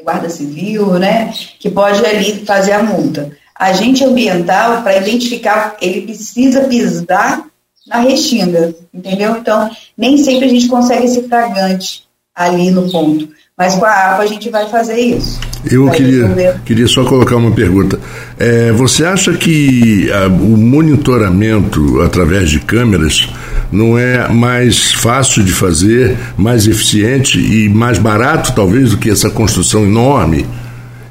[0.04, 3.30] guarda civil, né, que pode ali fazer a multa.
[3.54, 7.44] Agente ambiental, para identificar, ele precisa pisar
[7.86, 9.36] na restinga, entendeu?
[9.36, 13.28] Então, nem sempre a gente consegue esse fragante ali no ponto.
[13.56, 15.38] Mas com a APA a gente vai fazer isso.
[15.70, 18.00] Eu queria, queria só colocar uma pergunta.
[18.38, 23.28] É, você acha que a, o monitoramento através de câmeras
[23.72, 29.30] não é mais fácil de fazer, mais eficiente e mais barato, talvez, do que essa
[29.30, 30.46] construção enorme?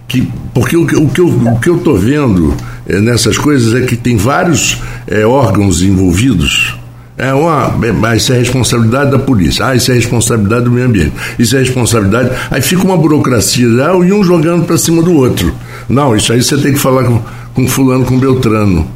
[0.07, 2.55] Que, porque o, o, que eu, o que eu estou vendo
[2.87, 6.75] é, nessas coisas é que tem vários é, órgãos envolvidos
[7.21, 7.71] é uma,
[8.11, 11.59] é, isso é responsabilidade da polícia, ah, isso é responsabilidade do meio ambiente, isso é
[11.59, 12.31] responsabilidade.
[12.49, 15.53] Aí fica uma burocracia, ah, e um jogando para cima do outro.
[15.87, 17.21] Não, isso aí você tem que falar com,
[17.53, 18.87] com fulano, com Beltrano.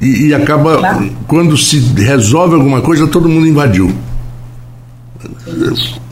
[0.00, 0.78] E, e acaba,
[1.26, 3.94] quando se resolve alguma coisa, todo mundo invadiu.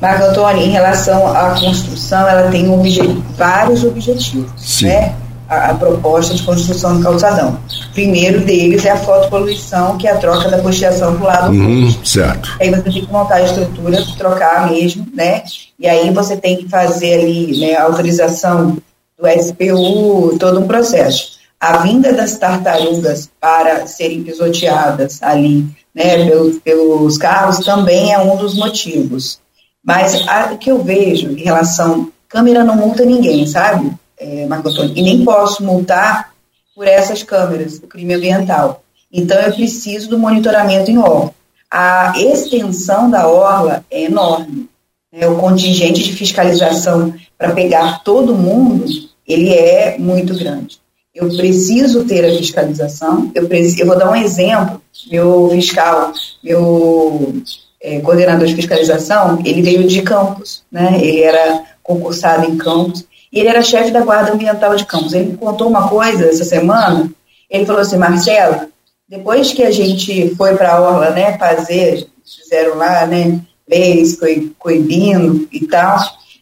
[0.00, 3.00] Marco Antônio, em relação à construção, ela tem obje
[3.36, 4.50] vários objetivos.
[4.56, 4.86] Sim.
[4.86, 5.14] Né?
[5.48, 7.58] a, a, proposta de construção do calçadão.
[7.92, 11.94] Primeiro deles é a fotopoluição, que é a troca da costeação para o lado uhum,
[12.04, 12.56] Certo.
[12.60, 15.42] Aí você tem que montar a estrutura, trocar mesmo, né?
[15.78, 18.76] E aí você tem que fazer ali né, a autorização
[19.18, 21.33] do SPU, todo um processo.
[21.64, 28.36] A vinda das tartarugas para serem pisoteadas ali, né, pelos, pelos carros, também é um
[28.36, 29.40] dos motivos.
[29.82, 30.20] Mas
[30.52, 32.10] o que eu vejo em relação.
[32.28, 33.96] Câmera não multa ninguém, sabe?
[34.18, 36.32] é, Marco Antônio, e nem posso multar
[36.74, 38.82] por essas câmeras, o crime ambiental.
[39.12, 41.32] Então, eu preciso do monitoramento em orla.
[41.70, 44.68] A extensão da orla é enorme.
[45.12, 45.26] Né?
[45.28, 48.86] O contingente de fiscalização para pegar todo mundo,
[49.26, 50.78] ele é muito grande.
[51.14, 57.34] Eu preciso ter a fiscalização, eu, preciso, eu vou dar um exemplo, meu fiscal, meu
[57.80, 60.98] é, coordenador de fiscalização, ele veio de Campos, né?
[61.00, 65.12] ele era concursado em Campos, e ele era chefe da Guarda Ambiental de Campos.
[65.12, 67.10] Ele contou uma coisa essa semana.
[67.50, 68.68] Ele falou assim: Marcelo,
[69.08, 74.18] depois que a gente foi para a Orla né, fazer, fizeram lá, né, leis
[74.58, 75.98] coibindo e tal,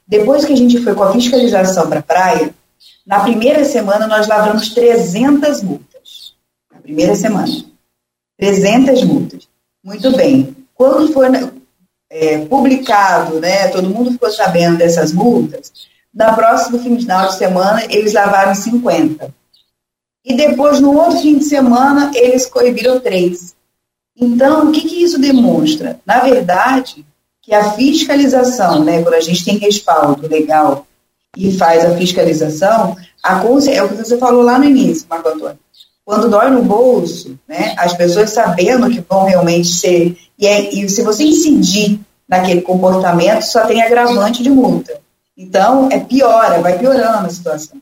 [0.07, 2.55] depois que a gente foi com a fiscalização para a praia,
[3.07, 6.35] na primeira semana nós lavramos 300 multas.
[6.73, 7.53] Na primeira semana.
[8.39, 9.49] 300 multas.
[9.85, 10.57] Muito bem.
[10.75, 11.29] Quando foi
[12.11, 15.73] é, publicado, né, todo mundo ficou sabendo dessas multas,
[16.15, 19.35] na próximo final de semana, eles lavaram 50.
[20.25, 23.57] E depois, no outro fim de semana, eles coibiram três.
[24.17, 26.01] Então, o que, que isso demonstra?
[26.07, 27.05] Na verdade,
[27.41, 30.87] que a fiscalização, né, quando a gente tem respaldo legal
[31.37, 35.59] e faz a fiscalização, a é o que você falou lá no início, Marco Antônio.
[36.05, 40.17] Quando dói no bolso, né, as pessoas sabendo que vão realmente ser.
[40.39, 45.01] E, é, e se você incidir naquele comportamento, só tem agravante de multa.
[45.37, 47.81] Então, é piora, vai piorando a situação.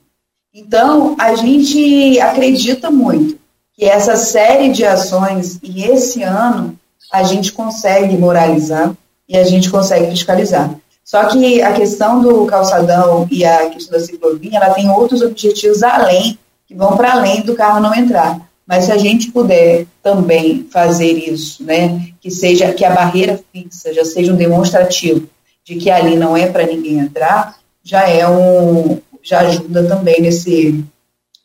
[0.53, 3.39] Então, a gente acredita muito
[3.75, 6.79] que essa série de ações, e esse ano,
[7.13, 8.93] a gente consegue moralizar
[9.29, 10.75] e a gente consegue fiscalizar.
[11.11, 15.83] Só que a questão do calçadão e a questão da ciclovia, ela tem outros objetivos
[15.83, 18.49] além, que vão para além do carro não entrar.
[18.65, 23.93] Mas se a gente puder também fazer isso, né, que seja que a barreira fixa
[23.93, 25.29] já seja um demonstrativo
[25.65, 30.85] de que ali não é para ninguém entrar, já é um, já ajuda também nesse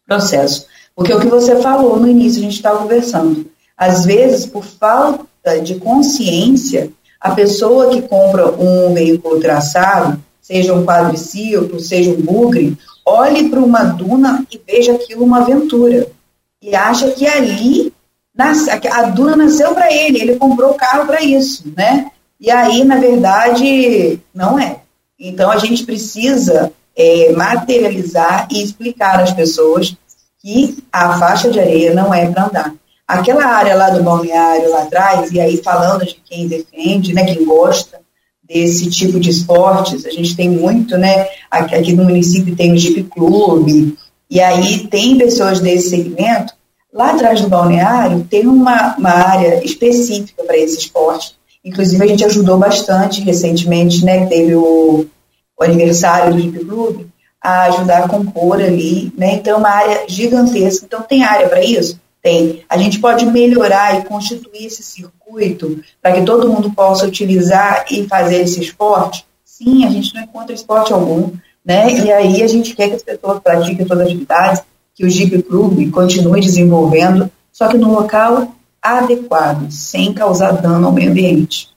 [0.06, 0.68] processo.
[0.96, 5.60] Porque o que você falou no início, a gente estava conversando, às vezes, por falta
[5.60, 12.78] de consciência, a pessoa que compra um veículo traçado, seja um quadriciclo, seja um bugre,
[13.06, 16.08] olhe para uma duna e veja aquilo uma aventura.
[16.62, 17.94] E acha que ali
[18.92, 22.12] a duna nasceu para ele, ele comprou o carro para isso, né?
[22.40, 24.80] E aí, na verdade, não é.
[25.18, 29.96] Então, a gente precisa é, materializar e explicar às pessoas
[30.42, 32.76] que a faixa de areia não é para andar.
[33.08, 37.46] Aquela área lá do balneário lá atrás, e aí falando de quem defende, né, quem
[37.46, 38.00] gosta
[38.44, 42.78] desse tipo de esportes, a gente tem muito, né, aqui, aqui no município tem o
[42.78, 43.98] Jeep Clube,
[44.30, 46.54] e aí tem pessoas desse segmento,
[46.92, 51.36] lá atrás do balneário tem uma, uma área específica para esse esporte,
[51.66, 55.08] Inclusive, a gente ajudou bastante recentemente, né, teve o,
[55.60, 57.08] o aniversário do Jeep Club,
[57.42, 60.86] a ajudar a compor ali, né, então é uma área gigantesca.
[60.86, 62.00] Então, tem área para isso?
[62.26, 62.64] Tem.
[62.68, 68.08] A gente pode melhorar e constituir esse circuito para que todo mundo possa utilizar e
[68.08, 69.24] fazer esse esporte?
[69.46, 73.04] Sim, a gente não encontra esporte algum, né, e aí a gente quer que as
[73.04, 74.64] pessoas pratiquem todas as atividades,
[74.96, 80.92] que o Jeep Club continue desenvolvendo, só que no local adequado, sem causar dano ao
[80.92, 81.70] meio ambiente.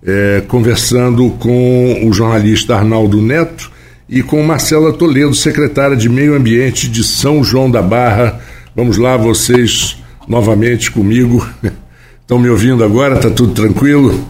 [0.00, 3.72] É, conversando com o jornalista Arnaldo Neto,
[4.08, 8.40] e com Marcela Toledo, secretária de Meio Ambiente de São João da Barra.
[8.78, 9.96] Vamos lá, vocês
[10.28, 11.44] novamente comigo.
[12.22, 13.16] Estão me ouvindo agora?
[13.16, 14.24] Está tudo tranquilo?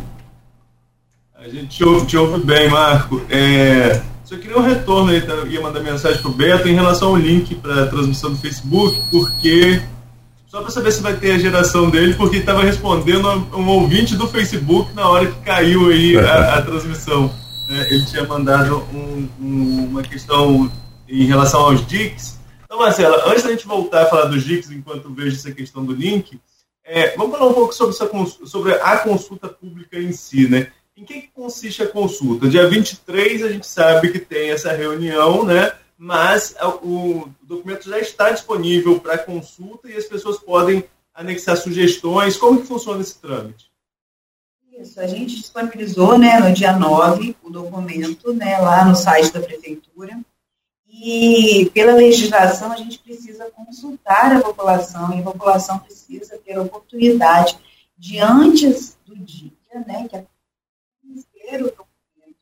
[1.38, 3.20] A gente te ouve, te ouve bem, Marco.
[3.28, 5.34] É, só queria um retorno aí, tá?
[5.46, 8.98] ia mandar mensagem para o Beto em relação ao link para a transmissão do Facebook,
[9.10, 9.82] porque
[10.46, 14.16] só para saber se vai ter a geração dele, porque estava respondendo a um ouvinte
[14.16, 17.30] do Facebook na hora que caiu aí a, a transmissão.
[17.68, 20.72] É, ele tinha mandado um, um, uma questão
[21.06, 22.37] em relação aos DICs.
[22.68, 25.94] Então, Marcela, antes da gente voltar a falar dos DICs, enquanto vejo essa questão do
[25.94, 26.38] link,
[26.84, 30.70] é, vamos falar um pouco sobre, essa, sobre a consulta pública em si, né?
[30.94, 32.46] Em que consiste a consulta?
[32.46, 35.72] Dia 23 a gente sabe que tem essa reunião, né?
[35.96, 42.36] Mas o documento já está disponível para consulta e as pessoas podem anexar sugestões.
[42.36, 43.70] Como que funciona esse trâmite?
[44.78, 49.40] Isso, a gente disponibilizou né, no dia 9 o documento né, lá no site da
[49.40, 50.20] prefeitura.
[51.00, 56.62] E pela legislação a gente precisa consultar a população e a população precisa ter a
[56.62, 57.56] oportunidade
[57.96, 59.52] de antes do dia,
[59.86, 60.16] né, que
[61.56, 62.36] o documento,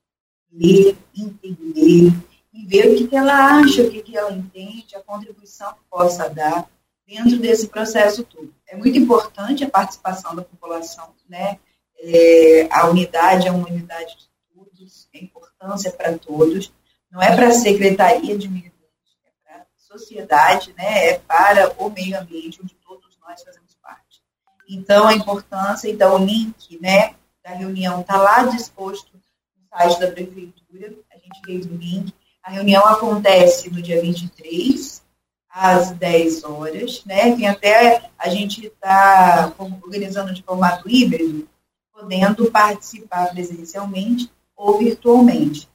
[0.52, 2.12] ler, entender
[2.52, 5.80] e ver o que, que ela acha, o que, que ela entende, a contribuição que
[5.90, 6.68] possa dar
[7.06, 8.52] dentro desse processo todo.
[8.66, 11.58] É muito importante a participação da população, né?
[11.98, 16.72] É, a unidade é uma unidade de todos, a importância para todos,
[17.16, 21.08] não é para a Secretaria de Meio Ambiente, é para a sociedade, né?
[21.08, 24.22] é para o meio ambiente, onde todos nós fazemos parte.
[24.68, 30.12] Então, a importância, então, o link, né, da reunião está lá disposto no site da
[30.12, 32.12] prefeitura, a gente fez o link.
[32.42, 35.02] A reunião acontece no dia 23,
[35.48, 37.34] às 10 horas, né?
[37.34, 41.48] Tem até a gente está organizando de formato híbrido,
[41.94, 45.66] podendo participar presencialmente ou virtualmente.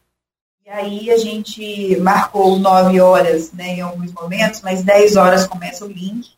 [0.71, 5.83] E aí a gente marcou 9 horas, né, em alguns momentos, mas 10 horas começa
[5.83, 6.29] o link.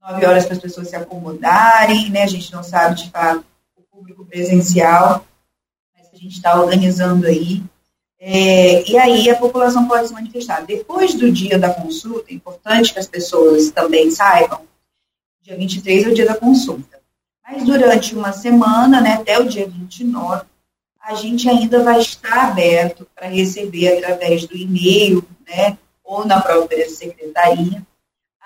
[0.00, 2.22] 9 horas para as pessoas se acomodarem, né?
[2.22, 3.44] A gente não sabe de fato
[3.90, 5.22] público presencial,
[5.94, 7.62] mas a gente está organizando aí.
[8.18, 10.64] É, e aí a população pode se manifestar.
[10.64, 14.62] Depois do dia da consulta, é importante que as pessoas também saibam,
[15.42, 16.98] dia 23 é o dia da consulta.
[17.46, 20.46] Mas durante uma semana, né, até o dia 29,
[21.08, 26.86] a gente ainda vai estar aberto para receber através do e-mail, né, ou na própria
[26.90, 27.82] secretaria,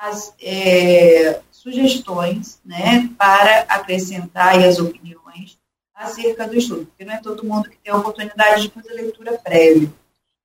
[0.00, 5.58] as é, sugestões, né, para acrescentar as opiniões
[5.92, 9.36] acerca do estudo, porque não é todo mundo que tem a oportunidade de fazer leitura
[9.38, 9.92] prévia.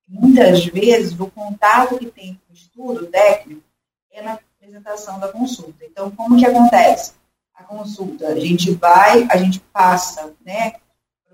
[0.08, 3.62] Muitas vezes, o contato que tem com o estudo técnico
[4.12, 5.86] é na apresentação da consulta.
[5.86, 7.14] Então, como que acontece?
[7.54, 10.74] A consulta, a gente vai, a gente passa, né,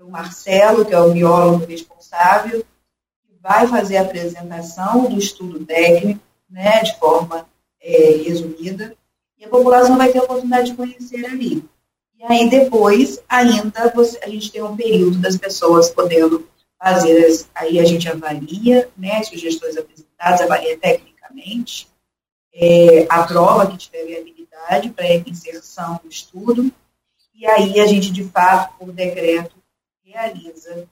[0.06, 2.64] o Marcelo, que é o biólogo responsável,
[3.26, 7.48] que vai fazer a apresentação do estudo técnico, né, de forma
[7.80, 8.94] é, resumida,
[9.38, 11.64] e a população vai ter a oportunidade de conhecer ali.
[12.18, 16.48] E aí depois, ainda, você, a gente tem um período das pessoas podendo
[16.78, 21.88] fazer, as, aí a gente avalia, né, sugestões apresentadas, avalia tecnicamente,
[22.52, 26.70] é, a prova que tiver viabilidade para inserção no estudo,
[27.34, 29.63] e aí a gente, de fato, por decreto,
[30.14, 30.88] realiza,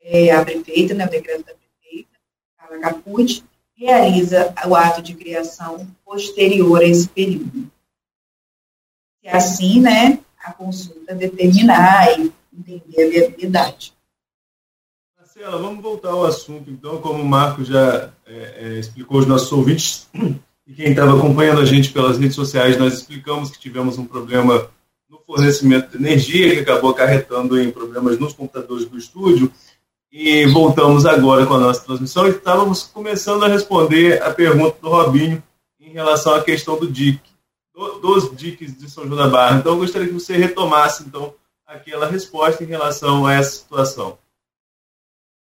[0.00, 2.10] é, a prefeita, né, o decreto da prefeita,
[2.56, 3.44] Carla Caput,
[3.74, 7.70] realiza o ato de criação posterior a esse período.
[9.22, 13.94] E assim, né, a consulta determinar e entender a viabilidade.
[15.18, 19.52] Marcela, vamos voltar ao assunto, então, como o Marco já é, é, explicou aos nossos
[19.52, 20.08] ouvintes
[20.66, 24.70] e quem estava acompanhando a gente pelas redes sociais, nós explicamos que tivemos um problema
[25.32, 29.50] fornecimento de energia que acabou acarretando em problemas nos computadores do estúdio
[30.10, 34.90] e voltamos agora com a nossa transmissão e estávamos começando a responder a pergunta do
[34.90, 35.42] Robinho
[35.80, 37.18] em relação à questão do DIC
[38.02, 39.58] dos diques de São João da Barra.
[39.58, 41.34] Então, eu gostaria que você retomasse, então,
[41.66, 44.18] aquela resposta em relação a essa situação.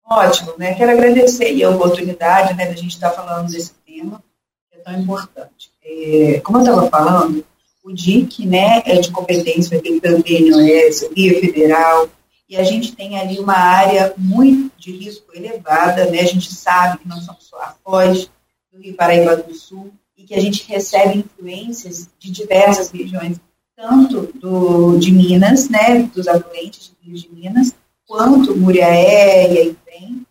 [0.03, 0.73] Ótimo, né?
[0.73, 4.23] Quero agradecer a oportunidade né, da gente estar falando desse tema,
[4.71, 5.71] que é tão importante.
[5.83, 7.45] É, como eu estava falando,
[7.85, 12.09] o DIC né, é de competência pelo PNOS, o Guia Federal,
[12.49, 16.19] e a gente tem ali uma área muito de risco elevada, né?
[16.19, 18.29] A gente sabe que nós somos só a Foz
[18.71, 23.39] do Rio Paraíba do Sul, e que a gente recebe influências de diversas regiões,
[23.75, 27.75] tanto do, de Minas, né, dos afluentes do Rio de Minas,
[28.07, 30.25] quanto Muriaé e Itrem,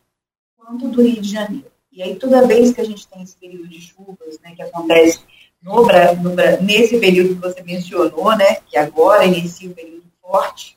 [0.57, 1.71] quanto do Rio de Janeiro.
[1.93, 5.21] E aí, toda vez que a gente tem esse período de chuvas, né, que acontece
[5.65, 10.77] no, no, nesse período que você mencionou, né, que agora inicia o período forte,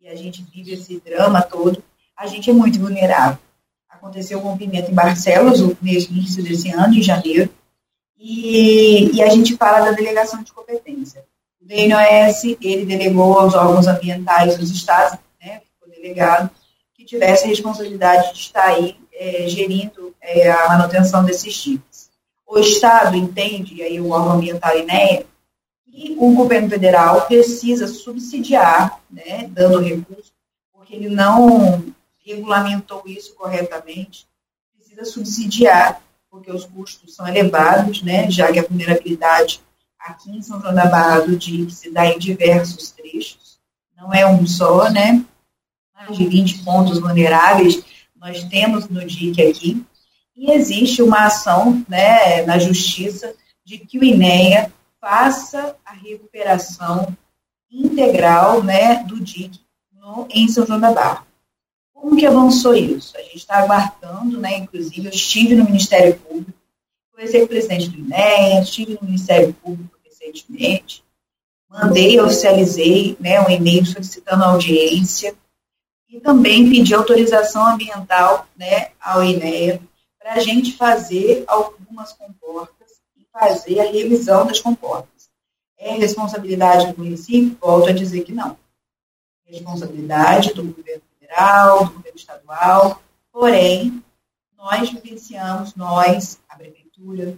[0.00, 1.82] e a gente vive esse drama todo,
[2.16, 3.38] a gente é muito vulnerável.
[3.88, 7.50] Aconteceu o rompimento em Barcelos, no início desse ano, em janeiro,
[8.16, 11.24] e, e a gente fala da delegação de competência.
[11.60, 16.48] O DNOS, ele delegou aos órgãos ambientais dos estados, né, ficou delegado,
[16.94, 21.87] que tivesse a responsabilidade de estar aí é, gerindo é, a manutenção desses diques.
[22.48, 25.26] O Estado entende, e aí o órgão ambiental INEA,
[25.84, 30.32] que o governo federal precisa subsidiar, né, dando recursos,
[30.72, 31.84] porque ele não
[32.24, 34.26] regulamentou isso corretamente,
[34.74, 39.60] precisa subsidiar porque os custos são elevados, né, já que a vulnerabilidade
[39.98, 43.58] aqui em São João da Barra do DIC se dá em diversos trechos,
[43.96, 45.24] não é um só, né,
[45.94, 47.82] mais de 20 pontos vulneráveis
[48.14, 49.86] nós temos no DIC aqui,
[50.38, 53.34] e existe uma ação né, na justiça
[53.64, 57.14] de que o INEA faça a recuperação
[57.68, 59.60] integral né, do DIC
[59.92, 61.26] no, em São João da Barra.
[61.92, 63.16] Como que avançou isso?
[63.16, 66.52] A gente está aguardando, né, inclusive eu estive no Ministério Público,
[67.10, 71.02] conversei com o presidente do INEA, estive no Ministério Público recentemente,
[71.68, 75.34] mandei, oficializei né, um e-mail solicitando audiência
[76.08, 79.80] e também pedi autorização ambiental né, ao INEA
[80.28, 85.30] para a gente fazer algumas comportas e fazer a revisão das comportas.
[85.78, 87.56] É responsabilidade do município?
[87.58, 88.58] Volto a dizer que não.
[89.46, 93.02] Responsabilidade do governo federal, do governo estadual,
[93.32, 94.04] porém,
[94.54, 97.34] nós vivenciamos, nós, a prefeitura,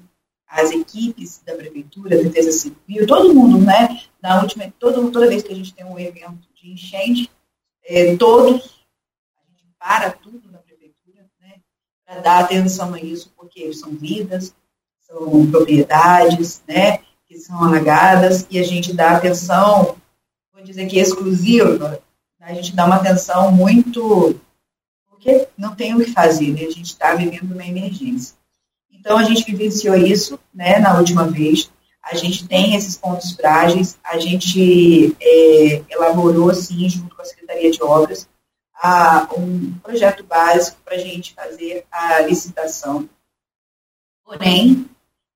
[0.48, 4.02] as equipes da prefeitura, defesa civil, todo mundo, né?
[4.20, 7.30] Na última, todo, toda vez que a gente tem um evento de enchente,
[7.84, 8.84] é, todos,
[9.36, 11.60] a gente para tudo na prefeitura, né?
[11.99, 14.52] Para dar atenção a isso, porque são vidas,
[15.00, 16.98] são propriedades, né?
[17.26, 19.96] Que são alagadas, e a gente dá atenção,
[20.52, 22.02] vou dizer que exclusiva,
[22.40, 24.34] a gente dá uma atenção muito.
[25.08, 26.62] porque não tem o que fazer, né?
[26.62, 28.34] A gente está vivendo uma emergência.
[28.90, 31.70] Então, a gente vivenciou isso né, na última vez.
[32.02, 33.98] A gente tem esses pontos frágeis.
[34.04, 38.28] A gente é, elaborou, sim, junto com a Secretaria de Obras,
[38.82, 43.08] a, um projeto básico para a gente fazer a licitação.
[44.24, 44.88] Porém,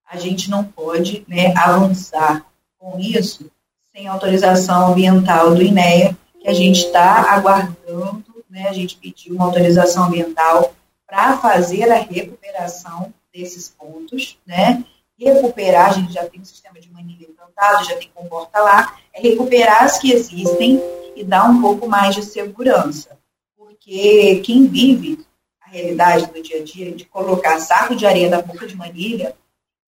[0.08, 2.46] a gente não pode né, avançar
[2.78, 3.50] com isso
[3.92, 9.44] sem autorização ambiental do INEA, que a gente está aguardando, né, a gente pediu uma
[9.44, 10.74] autorização ambiental
[11.06, 14.84] para fazer a recuperação desses pontos, né,
[15.18, 19.20] recuperar, a gente já tem um sistema de manilha implantado, já tem comporta lá, é
[19.20, 20.80] recuperar as que existem
[21.14, 23.16] e dar um pouco mais de segurança,
[23.84, 25.24] porque quem vive
[25.60, 29.36] a realidade do dia a dia de colocar saco de areia na boca de manilha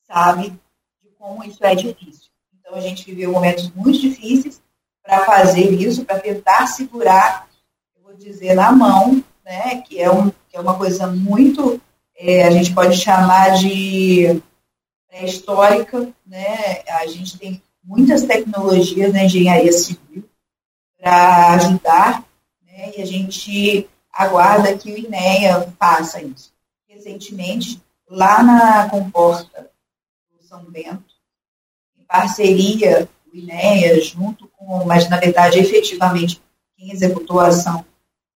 [0.06, 0.50] sabe
[1.02, 2.30] de como isso é difícil.
[2.60, 4.60] Então a gente viveu momentos muito difíceis
[5.02, 7.48] para fazer isso, para tentar segurar,
[7.96, 11.80] eu vou dizer, na mão, né, que é, um, que é uma coisa muito,
[12.16, 14.42] é, a gente pode chamar de
[15.08, 20.28] pré-histórica, né, a gente tem muitas tecnologias na engenharia civil
[20.98, 22.25] para ajudar,
[22.76, 26.52] né, e a gente aguarda que o INEA faça isso.
[26.86, 29.70] Recentemente, lá na comporta
[30.30, 31.14] do São Bento,
[31.98, 36.42] em parceria o INEA, junto com, mas na verdade, efetivamente,
[36.76, 37.84] quem executou a ação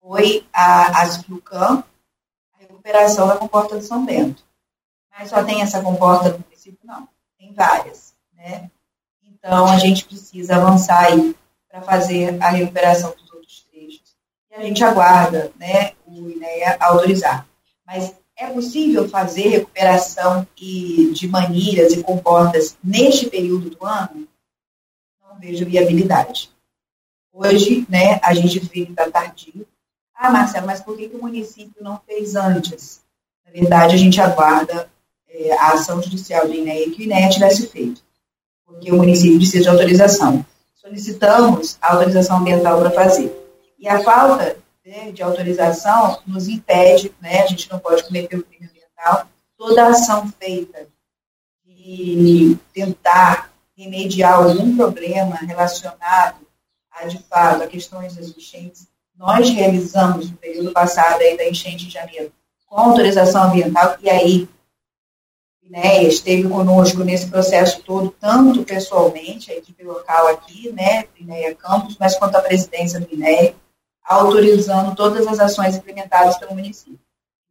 [0.01, 1.83] foi a Asflucam,
[2.55, 4.45] a recuperação da comporta do São Bento.
[5.11, 6.79] Mas só tem essa comporta no município?
[6.85, 7.09] Não,
[7.39, 8.15] tem várias.
[8.35, 8.71] Né?
[9.23, 11.35] Então, a gente precisa avançar aí
[11.69, 13.15] para fazer a recuperação.
[13.19, 13.26] E
[14.57, 17.47] a gente aguarda né, o INEA autorizar.
[17.87, 24.27] Mas é possível fazer recuperação e, de manilhas e comportas neste período do ano?
[25.37, 26.51] não vejo viabilidade.
[27.33, 29.67] Hoje, né, a gente que está tardio.
[30.15, 33.03] Ah, Marcelo, mas por que, que o município não fez antes?
[33.45, 34.89] Na verdade, a gente aguarda
[35.29, 38.01] é, a ação judicial do INEA que o INEA tivesse feito,
[38.65, 40.45] porque o município precisa de autorização.
[40.75, 43.46] Solicitamos a autorização ambiental para fazer.
[43.79, 48.45] E a falta né, de autorização nos impede, né, a gente não pode cometer o
[48.45, 50.87] crime ambiental, toda ação feita
[51.65, 56.47] de tentar remediar algum problema relacionado
[56.91, 61.87] a, de fato, a questões das enchentes, nós realizamos no período passado aí da enchente
[61.87, 62.33] de janeiro
[62.67, 64.49] com autorização ambiental, e aí
[65.63, 71.97] INEA esteve conosco nesse processo todo, tanto pessoalmente, a equipe local aqui, né, INEA Campos,
[71.99, 73.55] mas quanto a presidência do INEA,
[74.07, 77.01] autorizando todas as ações implementadas pelo município.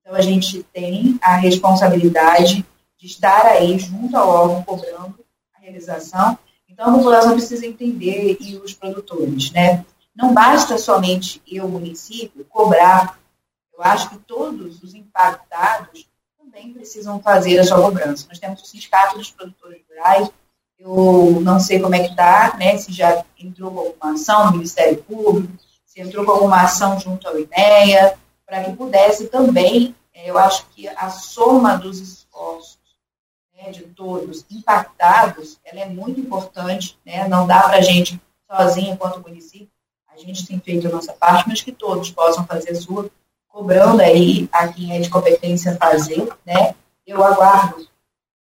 [0.02, 2.66] Então, a gente tem a responsabilidade
[2.98, 5.26] de estar aí junto ao órgão cobrando
[5.66, 6.38] realização.
[6.70, 9.86] Então, a população precisa entender e os produtores, né?
[10.16, 13.20] Não basta somente eu, município, cobrar
[13.78, 16.08] Eu acho que todos os impactados
[16.40, 18.26] também precisam fazer a sua cobrança.
[18.30, 20.30] Nós temos o Sindicato dos Produtores Rurais,
[20.80, 25.04] eu não sei como é que está, né, se já entrou alguma ação no Ministério
[25.04, 25.54] Público,
[25.96, 30.88] entrou com alguma ação junto ao INEA, para que pudesse também, é, eu acho que
[30.88, 32.78] a soma dos esforços
[33.56, 38.94] né, de todos impactados, ela é muito importante, né, não dá para a gente sozinho,
[38.94, 39.70] enquanto município,
[40.08, 43.10] a gente tem feito a nossa parte, mas que todos possam fazer a sua,
[43.48, 46.76] cobrando aí a quem é de competência fazer, né,
[47.08, 47.88] eu aguardo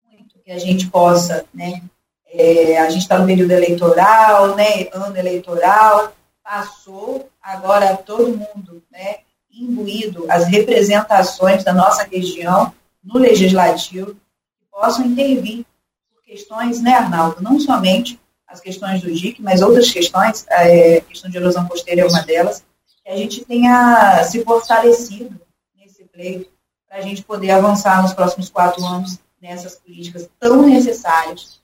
[0.09, 1.81] muito que a gente possa, né,
[2.27, 6.13] é, a gente está no período eleitoral, né, ano eleitoral,
[6.47, 9.17] passou, agora todo mundo, né,
[9.51, 12.73] imbuído as representações da nossa região
[13.03, 15.65] no legislativo, que possam intervir
[16.09, 18.17] por questões, né, Arnaldo, não somente
[18.47, 22.21] as questões do DIC, mas outras questões, é, a questão de erosão costeira é uma
[22.21, 22.63] delas,
[23.03, 25.37] que a gente tenha se fortalecido
[25.75, 26.49] nesse pleito
[26.87, 31.59] para a gente poder avançar nos próximos quatro anos nessas políticas tão necessárias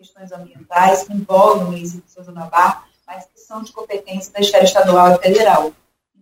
[0.00, 2.89] questões ambientais que envolvem o município de São da Barra, que
[3.50, 5.72] são de competência da esfera estadual e federal.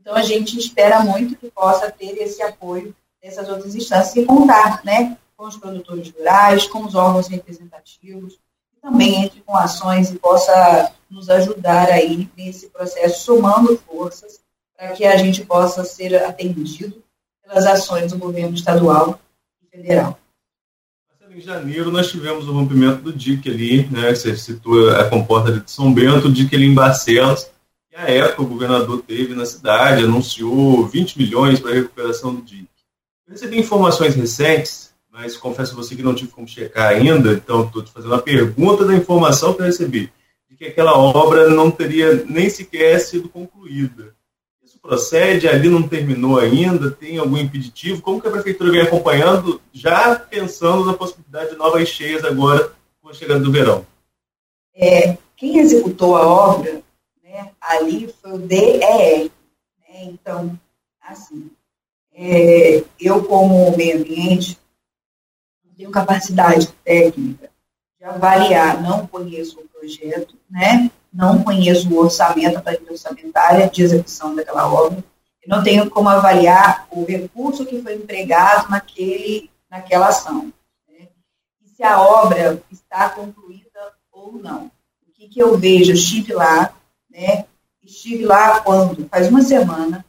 [0.01, 4.83] Então, a gente espera muito que possa ter esse apoio dessas outras instâncias e contar
[4.83, 8.39] né, com os produtores rurais, com os órgãos representativos,
[8.74, 14.41] e também entre com ações e possa nos ajudar aí nesse processo, somando forças
[14.74, 17.05] para que a gente possa ser atendido
[17.45, 19.20] pelas ações do governo estadual
[19.62, 20.18] e federal
[21.39, 24.12] em janeiro nós tivemos o rompimento do dique ali, né?
[24.12, 27.49] Você citou a comporta de São Bento, o dique ali em Barcelos.
[27.93, 32.43] E a época o governador teve na cidade, anunciou 20 milhões para a recuperação do
[32.43, 32.68] dique.
[33.26, 37.64] Eu recebi informações recentes, mas confesso a você que não tive como checar ainda, então
[37.64, 40.11] estou te fazendo a pergunta da informação que eu recebi,
[40.51, 44.18] de que aquela obra não teria nem sequer sido concluída
[44.89, 48.01] procede, ali não terminou ainda, tem algum impeditivo?
[48.01, 52.72] Como que a prefeitura vem acompanhando, já pensando na possibilidade de novas cheias agora
[53.03, 53.84] com a chegada do verão?
[54.74, 56.80] É, quem executou a obra
[57.22, 59.30] né, ali foi o DER.
[59.78, 60.59] Né, então,
[61.03, 61.51] assim,
[62.14, 64.59] é, eu como meio ambiente
[65.76, 67.51] tenho capacidade técnica
[67.99, 70.91] de avaliar, não conheço o projeto, né?
[71.13, 75.03] Não conheço o orçamento, a planilha orçamentária de execução daquela obra,
[75.49, 80.53] não tenho como avaliar o recurso que foi empregado naquele, naquela ação.
[80.87, 81.09] Né?
[81.65, 83.81] E se a obra está concluída
[84.13, 84.71] ou não.
[85.07, 85.93] O que, que eu vejo?
[85.93, 86.75] Eu estive lá,
[87.11, 87.47] né?
[87.83, 89.09] estive lá quando?
[89.09, 90.05] Faz uma semana,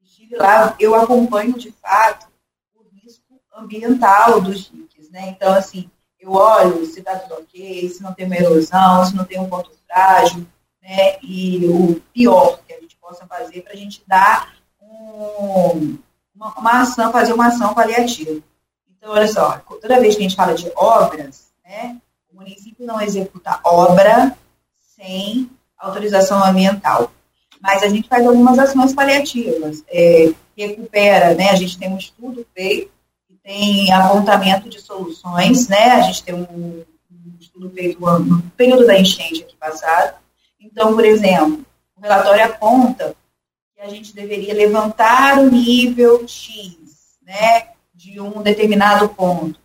[0.00, 2.28] estive lá, eu acompanho de fato
[2.76, 5.10] o risco ambiental dos diques.
[5.10, 5.30] Né?
[5.30, 5.90] Então, assim,
[6.20, 9.48] eu olho se está tudo ok, se não tem uma erosão, se não tem um
[9.48, 10.46] ponto frágil,
[10.82, 15.98] né, e o pior que a gente possa fazer para a gente dar um,
[16.34, 18.40] uma, uma, ação, fazer uma ação paliativa.
[18.90, 21.96] Então, olha só, toda vez que a gente fala de obras, né,
[22.32, 24.36] o município não executa obra
[24.80, 27.10] sem autorização ambiental.
[27.60, 32.46] Mas a gente faz algumas ações paliativas, é, recupera, né, a gente tem um estudo
[32.54, 32.90] feito,
[33.42, 36.84] tem apontamento de soluções, né, a gente tem um
[37.56, 40.16] estudo feito no período da enchente aqui passado.
[40.60, 41.64] Então, por exemplo,
[41.96, 43.16] o relatório aponta
[43.74, 46.76] que a gente deveria levantar o nível X,
[47.22, 49.58] né, de um determinado ponto,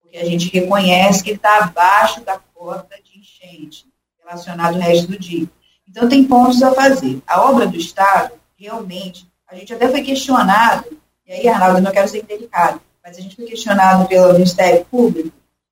[0.00, 3.86] porque a gente reconhece que está abaixo da cota de enchente
[4.18, 5.46] relacionado ao resto do dia.
[5.88, 7.22] Então, tem pontos a fazer.
[7.26, 10.86] A obra do Estado, realmente, a gente até foi questionado,
[11.26, 14.84] e aí, Arnaldo, eu não quero ser delicado, mas a gente foi questionado pelo Ministério
[14.86, 15.30] Público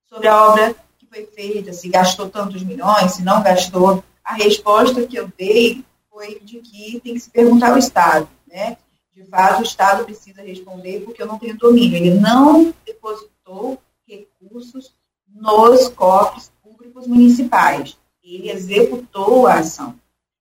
[0.09, 0.77] sobre a obra
[1.13, 4.03] foi feita, se gastou tantos milhões, se não gastou.
[4.25, 8.79] A resposta que eu dei foi de que tem que se perguntar ao Estado, né?
[9.15, 11.99] De fato, o Estado precisa responder porque eu não tenho domínio.
[11.99, 14.95] Ele não depositou recursos
[15.29, 17.99] nos cofres públicos municipais.
[18.25, 19.95] Ele executou a ação.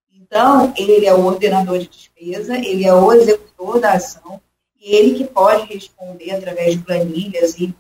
[0.10, 4.40] Então, ele é o ordenador de despesa, ele é o executor da ação,
[4.80, 7.76] e ele que pode responder através de planilhas e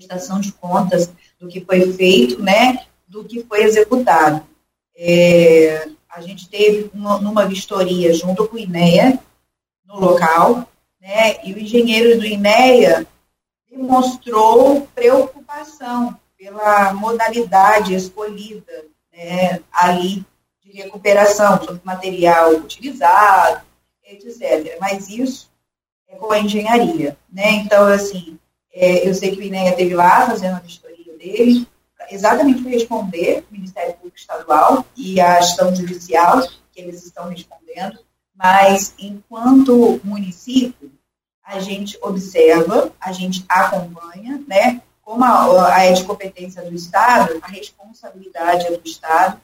[0.00, 4.44] prestação de contas do que foi feito, né, do que foi executado.
[4.96, 9.18] É, a gente teve uma, numa vistoria junto com o INEA,
[9.84, 10.68] no local,
[11.00, 13.06] né, e o engenheiro do INEA
[13.68, 20.24] demonstrou preocupação pela modalidade escolhida né, ali
[20.62, 23.62] de recuperação, sobre material utilizado,
[24.04, 24.78] etc.
[24.80, 25.50] Mas isso
[26.08, 27.16] é com a engenharia.
[27.32, 27.52] Né?
[27.52, 28.38] Então, assim,
[28.72, 31.66] é, eu sei que o INEA esteve lá fazendo a vistoria deles,
[32.10, 36.42] exatamente para responder o Ministério Público Estadual e a gestão judicial,
[36.72, 37.98] que eles estão respondendo,
[38.34, 40.90] mas enquanto município,
[41.44, 44.80] a gente observa, a gente acompanha, né?
[45.02, 49.40] Como a, a é de competência do Estado, a responsabilidade é do Estado,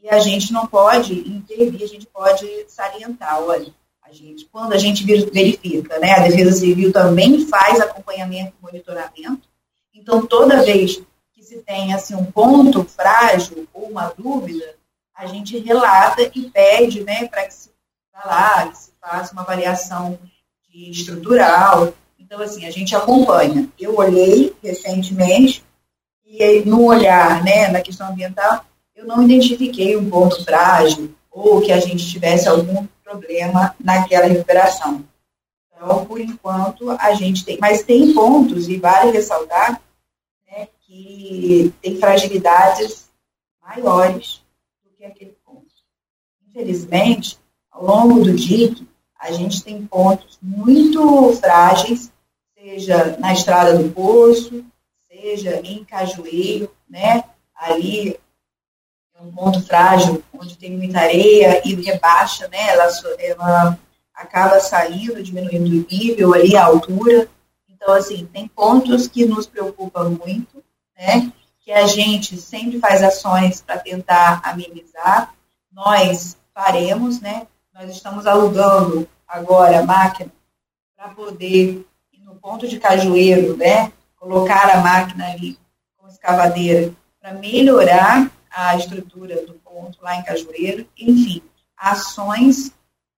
[0.00, 3.74] e a gente não pode intervir, a gente pode salientar, olha,
[4.12, 9.48] gente, quando a gente verifica, né, a Defesa Civil também faz acompanhamento e monitoramento,
[9.94, 11.02] então toda vez
[11.32, 14.74] que se tem assim um ponto frágil ou uma dúvida,
[15.14, 17.70] a gente relata e pede, né, para que se
[18.12, 20.18] vá lá, que se faça uma avaliação
[20.72, 21.92] estrutural.
[22.18, 23.68] Então, assim, a gente acompanha.
[23.78, 25.64] Eu olhei recentemente
[26.24, 31.72] e no olhar, né, na questão ambiental, eu não identifiquei um ponto frágil ou que
[31.72, 35.04] a gente tivesse algum problema naquela recuperação.
[35.74, 39.80] Então, por enquanto, a gente tem, mas tem pontos, e vale ressaltar,
[40.46, 43.10] né, que tem fragilidades
[43.60, 44.42] maiores
[44.84, 45.66] do que aquele ponto.
[46.48, 47.38] Infelizmente,
[47.70, 48.86] ao longo do DIC,
[49.18, 52.12] a gente tem pontos muito frágeis,
[52.54, 54.64] seja na estrada do Poço,
[55.08, 57.24] seja em Cajueiro, né?
[57.54, 58.18] Ali
[59.22, 62.68] um ponto frágil, onde tem muita areia e rebaixa, né?
[62.68, 63.78] Ela, ela
[64.14, 67.28] acaba saindo, diminuindo o nível ali, a altura.
[67.68, 70.62] Então, assim, tem pontos que nos preocupam muito,
[70.98, 71.32] né?
[71.60, 75.34] Que a gente sempre faz ações para tentar amenizar.
[75.72, 77.46] Nós faremos, né?
[77.74, 80.30] Nós estamos alugando agora a máquina
[80.96, 81.86] para poder
[82.24, 83.92] no ponto de cajueiro, né?
[84.16, 85.58] Colocar a máquina ali
[85.96, 91.42] com escavadeira para melhorar a estrutura do ponto lá em Cajueiro, enfim,
[91.76, 92.72] ações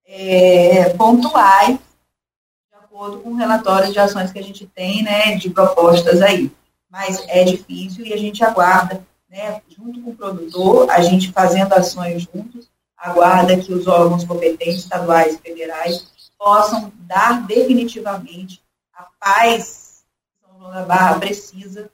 [0.07, 5.51] é, pontuais de acordo com o relatório de ações que a gente tem, né, de
[5.51, 6.53] propostas aí.
[6.91, 11.73] Mas é difícil e a gente aguarda, né, junto com o produtor, a gente fazendo
[11.73, 16.07] ações juntos, aguarda que os órgãos competentes estaduais e federais
[16.39, 18.63] possam dar definitivamente
[18.93, 21.91] a paz que São João da Barra precisa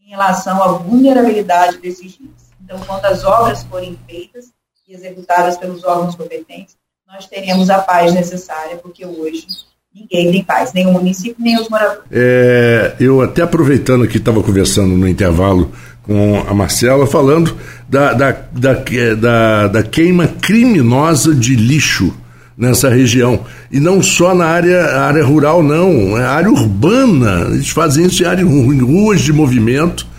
[0.00, 2.41] em relação à vulnerabilidade desses rios.
[2.72, 4.46] Então, quando as obras forem feitas
[4.88, 6.74] e executadas pelos órgãos competentes,
[7.06, 9.46] nós teremos a paz necessária, porque hoje
[9.94, 12.00] ninguém tem paz, nem o município, nem os moradores.
[12.10, 15.70] É, eu até aproveitando que estava conversando no intervalo
[16.02, 17.54] com a Marcela, falando
[17.86, 18.74] da, da, da,
[19.18, 22.16] da, da queima criminosa de lixo
[22.56, 23.44] nessa região.
[23.70, 27.48] E não só na área, área rural, não, é área urbana.
[27.50, 30.10] Eles fazem isso em, ruas de movimento.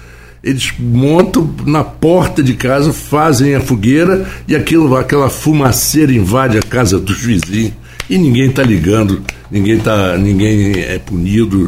[0.44, 6.62] Eles montam na porta de casa, fazem a fogueira e aquilo, aquela fumaceira invade a
[6.62, 7.74] casa dos vizinhos
[8.10, 11.66] e ninguém está ligando, ninguém, tá, ninguém é punido.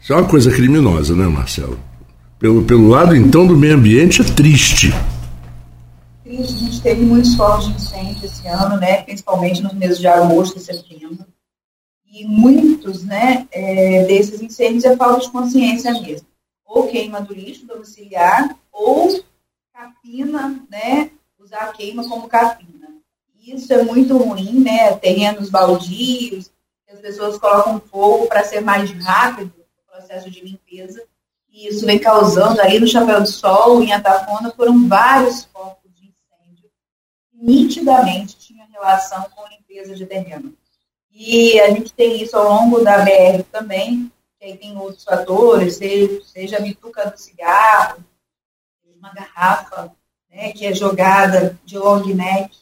[0.00, 1.78] Isso é uma coisa criminosa, né, Marcelo?
[2.38, 4.94] Pelo, pelo lado, então, do meio ambiente, é triste.
[6.24, 10.06] Triste, a gente teve muitos focos de incêndio esse ano, né, principalmente nos meses de
[10.06, 11.26] agosto e setembro.
[12.12, 16.29] E muitos né, é, desses incêndios é falta de consciência mesmo.
[16.70, 19.24] Ou queima do lixo domiciliar, ou
[19.72, 22.88] capina, né, usar a queima como capina.
[23.44, 26.52] Isso é muito ruim, né, terrenos baldios,
[26.88, 31.02] as pessoas colocam fogo para ser mais rápido o processo de limpeza
[31.50, 36.04] e isso vem causando aí no Chapéu do Sol, em Atafona, foram vários focos de
[36.04, 36.70] incêndio
[37.32, 40.54] nitidamente tinha relação com limpeza de terreno.
[41.12, 44.10] E a gente tem isso ao longo da BR também,
[44.40, 48.02] que aí tem outros fatores, seja, seja a bituca do cigarro,
[48.98, 49.92] uma garrafa
[50.30, 52.56] né, que é jogada de long neck,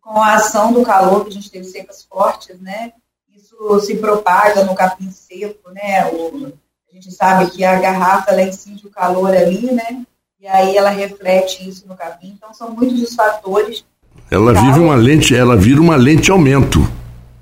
[0.00, 2.94] com a ação do calor, que a gente teve secas fortes, né,
[3.36, 6.50] isso se propaga no capim seco, né, o,
[6.90, 10.06] a gente sabe que a garrafa ela incide o calor ali, né?
[10.40, 12.28] E aí ela reflete isso no capim.
[12.28, 13.84] Então são muitos os fatores.
[14.30, 16.80] Ela vive uma lente, ela vira uma lente aumento.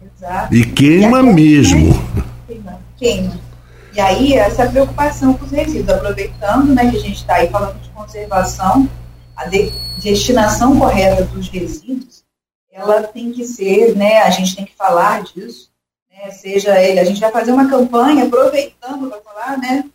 [0.03, 0.53] Exato.
[0.53, 1.93] E queima e mesmo.
[2.49, 3.46] Queima, queima.
[3.97, 7.81] E aí essa preocupação com os resíduos, aproveitando, né, que a gente está aí falando
[7.81, 8.87] de conservação,
[9.35, 9.71] a de,
[10.03, 12.23] destinação correta dos resíduos,
[12.71, 15.73] ela tem que ser, né, a gente tem que falar disso,
[16.11, 19.89] né, seja ele, a gente vai fazer uma campanha, aproveitando para falar, né,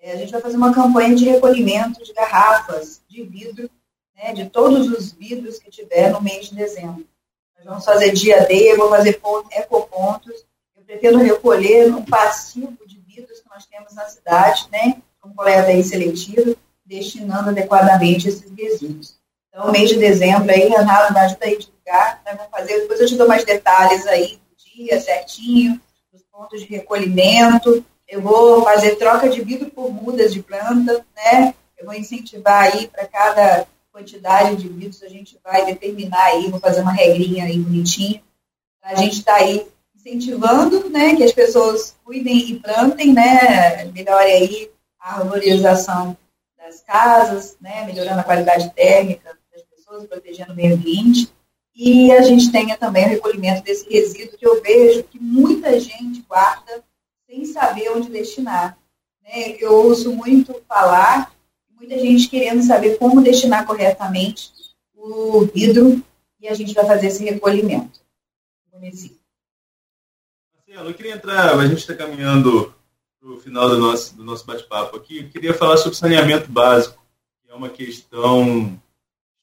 [0.00, 3.68] é, a gente vai fazer uma campanha de recolhimento de garrafas de vidro,
[4.14, 7.04] né, de todos os vidros que tiver no mês de dezembro.
[7.56, 10.46] Nós vamos fazer dia D, vou fazer ponto, ecopontos,
[10.76, 12.78] eu pretendo recolher um passivo
[13.50, 19.18] nós temos na cidade, né, com coleta aí seletiva, destinando adequadamente esses resíduos.
[19.48, 23.00] Então, mês de dezembro aí, Renato, me ajuda aí a divulgar, nós vamos fazer, depois
[23.00, 24.40] eu te dou mais detalhes aí
[24.84, 25.80] dia certinho,
[26.12, 27.84] os pontos de recolhimento.
[28.08, 31.54] Eu vou fazer troca de vidro por mudas de planta, né?
[31.78, 36.60] Eu vou incentivar aí para cada quantidade de vidros, a gente vai determinar aí, vou
[36.60, 38.22] fazer uma regrinha aí bonitinha,
[38.82, 39.66] a gente estar tá aí
[40.00, 46.16] incentivando, né, que as pessoas cuidem e plantem, né, melhore aí a arborização
[46.56, 51.30] das casas, né, melhorando a qualidade térmica das pessoas, protegendo o meio ambiente,
[51.74, 56.22] e a gente tenha também o recolhimento desse resíduo que eu vejo que muita gente
[56.22, 56.82] guarda
[57.26, 58.76] sem saber onde destinar.
[59.22, 59.56] Né?
[59.58, 61.32] Eu ouço muito falar,
[61.78, 64.50] muita gente querendo saber como destinar corretamente
[64.94, 66.02] o vidro
[66.40, 68.00] e a gente vai fazer esse recolhimento
[68.72, 69.19] no município.
[70.84, 72.74] Eu queria entrar, a gente está caminhando
[73.20, 77.02] para o final do nosso, do nosso bate-papo aqui, eu queria falar sobre saneamento básico,
[77.42, 78.80] que é uma questão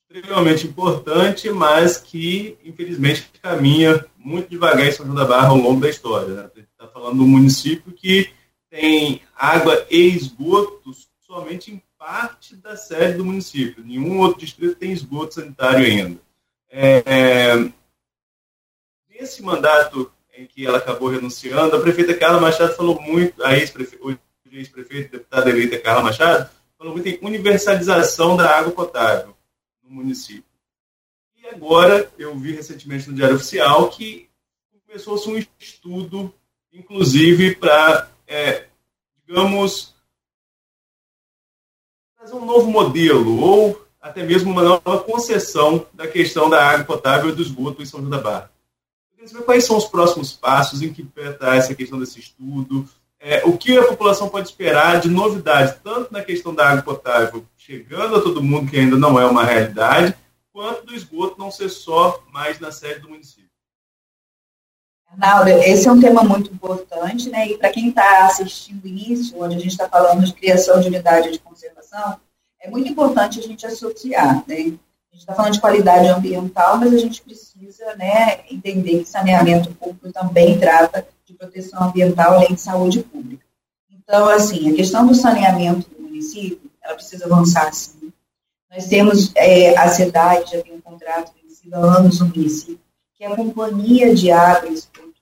[0.09, 5.81] extremamente importante, mas que, infelizmente, caminha muito devagar em São João da Barra ao longo
[5.81, 6.33] da história.
[6.33, 6.41] Né?
[6.41, 8.31] A gente está falando de um município que
[8.69, 13.83] tem água e esgotos somente em parte da sede do município.
[13.83, 16.19] Nenhum outro distrito tem esgoto sanitário ainda.
[16.69, 17.71] É, é
[19.09, 24.19] nesse mandato em que ela acabou renunciando, a prefeita Carla Machado falou muito, a ex-prefeita,
[24.51, 29.35] ex-prefeita, deputada eleita Carla Machado, falou muito em universalização da água potável
[29.83, 30.43] no município.
[31.35, 34.29] E agora, eu vi recentemente no Diário Oficial que
[34.85, 36.31] começou-se um estudo,
[36.71, 38.67] inclusive, para, é,
[39.25, 39.95] digamos,
[42.15, 47.31] fazer um novo modelo, ou até mesmo uma nova concessão da questão da água potável
[47.31, 48.56] e do esgoto em São João da Barra
[49.45, 52.87] quais são os próximos passos, em que está essa questão desse estudo,
[53.19, 57.45] é, o que a população pode esperar de novidades, tanto na questão da água potável
[57.57, 60.15] chegando a todo mundo, que ainda não é uma realidade,
[60.53, 63.47] quanto do esgoto não ser só mais na sede do município.
[65.09, 67.47] Arnaldo, esse é um tema muito importante, né?
[67.47, 70.87] E para quem está assistindo o início, onde a gente está falando de criação de
[70.87, 72.19] unidade de conservação,
[72.59, 74.73] é muito importante a gente associar, né?
[75.17, 80.11] Gente está falando de qualidade ambiental, mas a gente precisa né, entender que saneamento público
[80.11, 83.43] também trata de proteção ambiental, além de saúde pública.
[83.91, 88.13] Então, assim, a questão do saneamento do município, ela precisa avançar, sim.
[88.71, 92.79] Nós temos é, a cidade, já tem um contrato vencido há anos no município,
[93.15, 95.13] que é a Companhia de Água e Esgoto,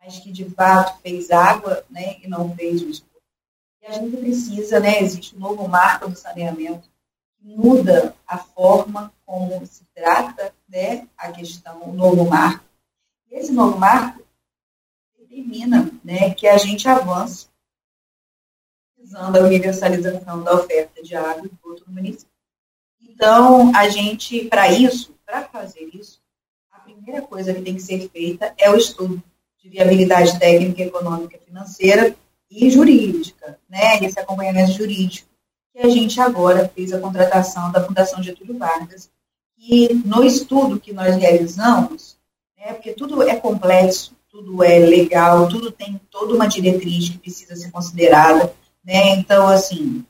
[0.00, 3.10] mas que, de fato, fez água né, e não fez o esgoto.
[3.82, 6.91] E a gente precisa, né, existe um novo marco do saneamento,
[7.42, 12.64] muda a forma como se trata né, a questão, o novo marco.
[13.30, 14.22] E esse novo marco
[15.18, 17.48] determina né, que a gente avance
[18.96, 22.32] visando a universalização da oferta de água e no município.
[23.00, 26.22] Então, a gente, para isso, para fazer isso,
[26.70, 29.22] a primeira coisa que tem que ser feita é o estudo
[29.58, 32.14] de viabilidade técnica, econômica, financeira
[32.50, 33.98] e jurídica, né?
[34.02, 35.31] Esse acompanhamento jurídico
[35.72, 39.10] que a gente agora fez a contratação da Fundação Getúlio Vargas,
[39.58, 42.18] e no estudo que nós realizamos,
[42.58, 47.54] né, porque tudo é complexo, tudo é legal, tudo tem toda uma diretriz que precisa
[47.56, 48.52] ser considerada,
[48.84, 50.04] né, então, assim,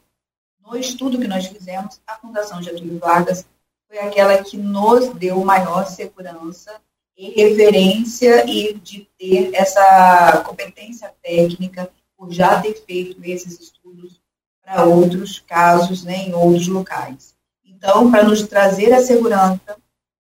[0.65, 3.45] no estudo que nós fizemos, a Fundação Getúlio Vargas
[3.87, 6.81] foi aquela que nos deu maior segurança
[7.15, 14.22] e referência e de ter essa competência técnica por já ter feito esses estudos
[14.63, 17.35] para outros casos né, em outros locais.
[17.65, 19.77] Então, para nos trazer a segurança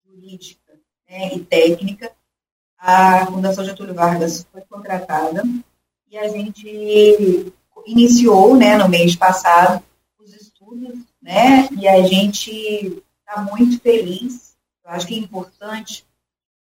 [0.06, 0.72] jurídica
[1.08, 2.10] né, e técnica,
[2.78, 5.42] a Fundação Getúlio Vargas foi contratada
[6.10, 7.52] e a gente
[7.86, 9.82] iniciou, né, no mês passado,
[10.18, 12.50] os estudos, né, e a gente
[13.18, 14.56] está muito feliz.
[14.82, 16.04] Eu acho que é importante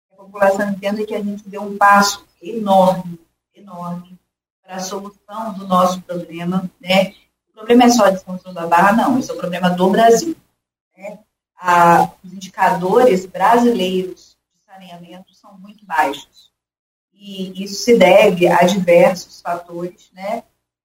[0.09, 3.21] que a população entenda que a gente deu um passo enorme,
[3.55, 4.19] enorme
[4.63, 7.15] para a solução do nosso problema, né,
[7.57, 10.37] problema é só de São João da Barra, não, esse é o problema do Brasil.
[10.97, 11.19] Né?
[12.23, 16.53] Os indicadores brasileiros de saneamento são muito baixos.
[17.15, 20.43] E isso se deve a diversos fatores, né?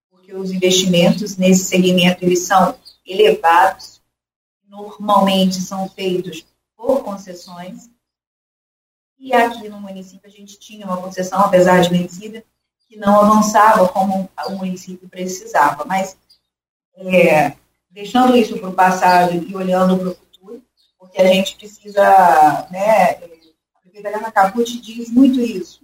[0.10, 2.74] porque os investimentos nesse segmento eles são
[3.06, 4.02] elevados,
[4.70, 6.46] normalmente são feitos
[6.78, 7.90] por concessões,
[9.20, 12.44] e aqui no município a gente tinha uma concessão, apesar de vencida,
[12.88, 15.86] que não avançava como o município precisava.
[15.86, 16.18] Mas
[16.96, 17.54] é,
[17.90, 20.62] deixando isso para o passado e olhando para o futuro,
[20.98, 23.12] porque a gente precisa, né,
[23.76, 25.82] a prefeita Ana Capucci diz muito isso,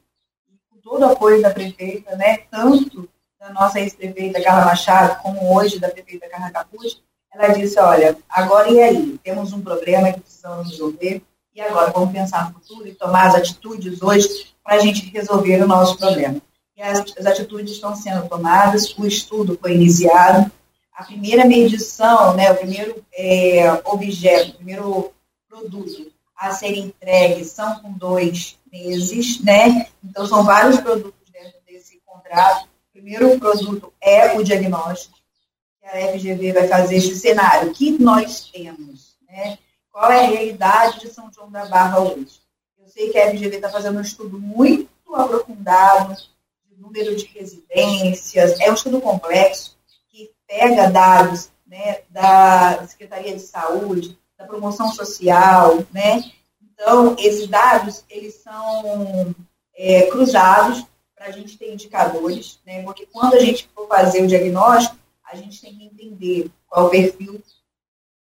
[0.69, 5.79] com todo o apoio da prefeita, né, tanto da nossa ex-prefeita Carla Machado, como hoje
[5.79, 7.01] da prefeita Carla Capucci,
[7.33, 9.19] ela disse, olha, agora e aí?
[9.23, 11.21] Temos um problema que precisamos resolver,
[11.53, 15.61] e agora vamos pensar no futuro e tomar as atitudes hoje para a gente resolver
[15.61, 16.41] o nosso problema.
[16.75, 20.51] E as, as atitudes estão sendo tomadas, o estudo foi iniciado,
[20.97, 25.13] a primeira medição, né, o primeiro é, objeto, o primeiro
[25.47, 29.87] produto a serem entregues são com dois meses, né?
[30.03, 32.65] Então, são vários produtos dentro desse contrato.
[32.65, 35.17] O primeiro produto é o diagnóstico,
[35.79, 37.69] que a FGV vai fazer este cenário.
[37.69, 39.59] O que nós temos, né?
[39.91, 42.39] Qual é a realidade de São João da Barra hoje?
[42.79, 46.15] Eu sei que a FGV está fazendo um estudo muito aprofundado
[46.65, 49.76] de número de residências, é um estudo complexo
[50.47, 56.23] pega dados né, da Secretaria de Saúde, da promoção social, né?
[56.61, 59.35] Então, esses dados, eles são
[59.75, 60.85] é, cruzados
[61.15, 62.83] para a gente ter indicadores, né?
[62.83, 66.89] Porque quando a gente for fazer o diagnóstico, a gente tem que entender qual o
[66.89, 67.41] perfil,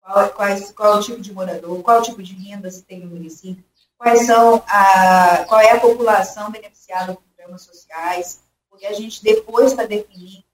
[0.03, 3.11] qual, quais, qual o tipo de morador, qual o tipo de renda se tem no
[3.11, 3.63] município,
[3.99, 9.75] quais são a, qual é a população beneficiada por programas sociais, porque a gente, depois
[9.75, 10.46] para definir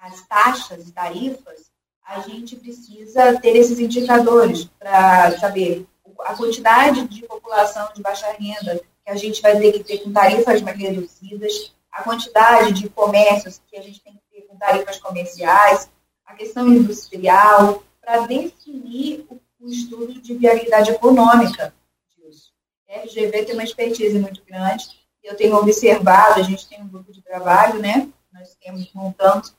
[0.00, 1.70] as taxas e tarifas,
[2.06, 5.86] a gente precisa ter esses indicadores para saber
[6.20, 10.12] a quantidade de população de baixa renda que a gente vai ter que ter com
[10.12, 14.98] tarifas mais reduzidas, a quantidade de comércios que a gente tem que ter com tarifas
[14.98, 15.90] comerciais,
[16.24, 21.74] a questão industrial, para definir o, o, estudo de viabilidade econômica
[22.16, 22.52] disso.
[22.88, 24.86] A FGV tem uma expertise muito grande,
[25.22, 28.08] eu tenho observado, a gente tem um grupo de trabalho, né?
[28.32, 29.50] Nós temos montando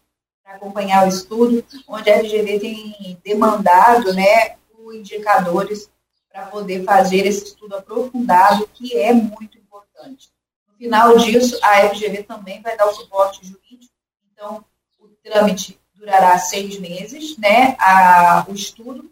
[0.56, 4.58] acompanhar o estudo, onde a FGV tem demandado, né,
[4.94, 5.90] indicadores
[6.32, 10.32] para poder fazer esse estudo aprofundado, que é muito importante.
[10.68, 13.94] No final disso, a FGV também vai dar o suporte jurídico,
[14.32, 14.64] então
[15.00, 19.12] o trâmite durará seis meses, né, a, o estudo,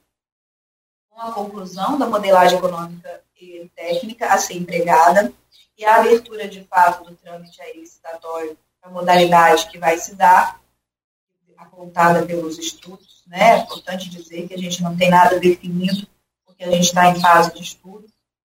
[1.09, 5.33] com a conclusão da modelagem econômica e técnica a ser empregada,
[5.77, 10.59] e a abertura de fato do trâmite aí licitatório, a modalidade que vai se dar,
[11.57, 13.57] apontada pelos estudos, né?
[13.57, 16.07] É importante dizer que a gente não tem nada definido,
[16.45, 18.05] porque a gente está em fase de estudo,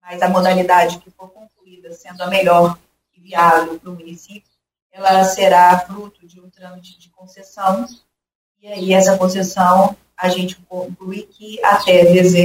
[0.02, 2.78] mas a modalidade que for concluída sendo a melhor
[3.14, 4.50] e viável para o município,
[4.90, 7.86] ela será fruto de um trâmite de concessão,
[8.60, 12.02] e aí essa concessão a gente conclui que até,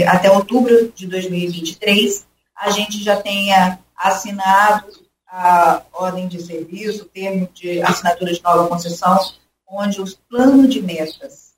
[0.08, 4.88] até outubro de 2023 a gente já tenha assinado
[5.28, 9.20] a ordem de serviço, o termo de assinatura de nova concessão,
[9.68, 11.54] onde os planos de metas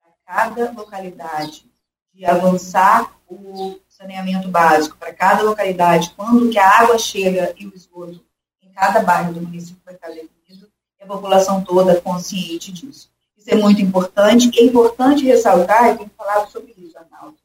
[0.00, 1.70] para cada localidade,
[2.12, 7.74] de avançar o saneamento básico para cada localidade, quando que a água chega e o
[7.74, 8.24] esgoto
[8.62, 13.10] em cada bairro do município vai estar definido, e a população toda consciente disso.
[13.36, 17.36] Isso é muito importante, é importante ressaltar, e tenho falado sobre isso, Arnaldo,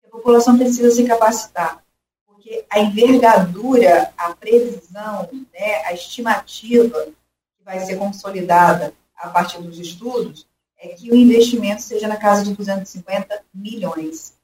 [0.00, 1.82] que a população precisa se capacitar,
[2.26, 9.78] porque a envergadura, a previsão, né, a estimativa que vai ser consolidada a partir dos
[9.78, 10.46] estudos,
[10.78, 14.34] é que o investimento seja na casa de 250 milhões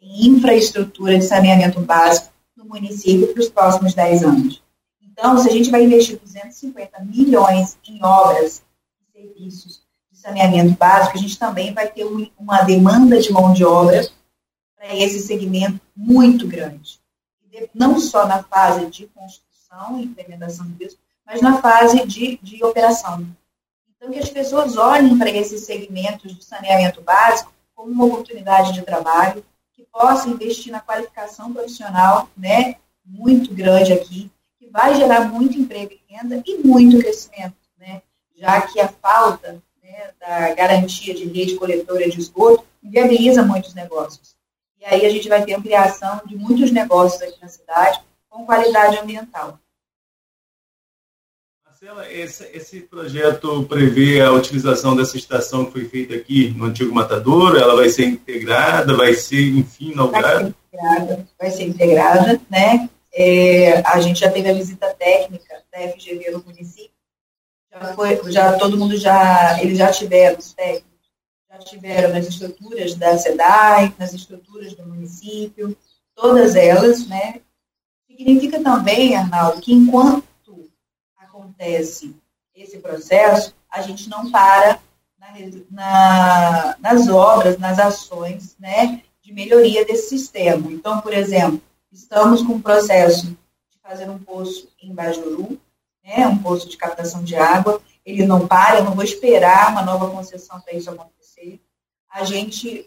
[0.00, 4.62] em infraestrutura de saneamento básico no município para os próximos 10 anos.
[5.00, 8.62] Então, se a gente vai investir 250 milhões em obras
[9.00, 12.04] e serviços de saneamento básico, a gente também vai ter
[12.38, 14.06] uma demanda de mão de obra
[14.76, 17.00] para esse segmento muito grande.
[17.74, 23.26] Não só na fase de construção e implementação disso, mas na fase de, de operação.
[24.02, 28.82] Então, que as pessoas olhem para esses segmentos de saneamento básico como uma oportunidade de
[28.82, 32.74] trabalho, que possam investir na qualificação profissional, né,
[33.06, 34.28] muito grande aqui,
[34.58, 38.02] que vai gerar muito emprego e renda e muito crescimento, né,
[38.34, 44.34] já que a falta né, da garantia de rede coletora de esgoto inviabiliza muitos negócios.
[44.80, 48.98] E aí a gente vai ter ampliação de muitos negócios aqui na cidade com qualidade
[48.98, 49.60] ambiental.
[51.82, 56.94] Marcela, esse, esse, projeto prevê a utilização dessa estação que foi feita aqui no antigo
[56.94, 57.58] Matadouro?
[57.58, 60.54] Ela vai ser integrada, vai ser, enfim, inaugurada?
[60.70, 62.88] Vai ser integrada, vai ser integrada né?
[63.12, 66.92] É, a gente já teve a visita técnica da FGV no município,
[67.72, 70.86] já foi, já todo mundo já, eles já tiveram, os técnicos,
[71.50, 75.76] já tiveram nas estruturas da SEDAI, nas estruturas do município,
[76.14, 77.40] todas elas, né?
[78.08, 80.31] Significa também, Arnaldo, que enquanto
[81.62, 82.14] acontece
[82.54, 84.80] esse processo, a gente não para
[85.18, 85.32] na,
[85.70, 90.70] na, nas obras, nas ações né, de melhoria desse sistema.
[90.70, 95.58] Então, por exemplo, estamos com o processo de fazer um poço em Bajuru,
[96.04, 97.80] né, um poço de captação de água.
[98.04, 101.60] Ele não para, eu não vou esperar uma nova concessão para isso acontecer.
[102.10, 102.86] A gente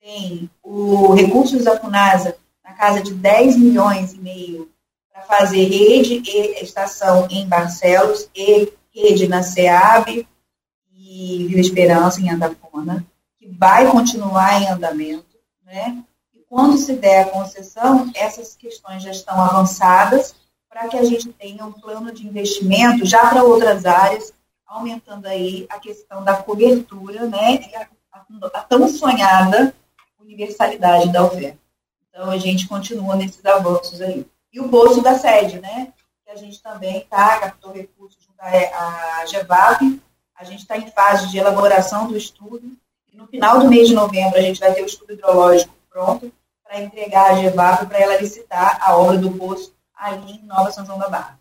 [0.00, 4.68] tem o recursos da FUNASA na casa de 10 milhões e meio
[5.26, 10.26] fazer rede e estação em Barcelos e rede na SEAB
[10.94, 13.04] e Vila Esperança em Andapona,
[13.38, 16.02] que vai continuar em andamento, né?
[16.34, 20.34] E quando se der a concessão, essas questões já estão avançadas
[20.68, 24.32] para que a gente tenha um plano de investimento já para outras áreas,
[24.66, 29.74] aumentando aí a questão da cobertura, né, e a, a, a tão sonhada
[30.20, 31.58] universalidade da oferta.
[32.08, 34.26] Então, a gente continua nesses avanços aí.
[34.56, 35.92] E o bolso da sede, né,
[36.24, 40.00] que a gente também está, captou recursos junto à GEVAP,
[40.34, 42.62] a gente está em fase de elaboração do estudo,
[43.12, 46.32] e no final do mês de novembro a gente vai ter o estudo hidrológico pronto
[46.64, 50.86] para entregar a GEVAP para ela licitar a obra do poço ali em Nova São
[50.86, 51.38] João da Barra.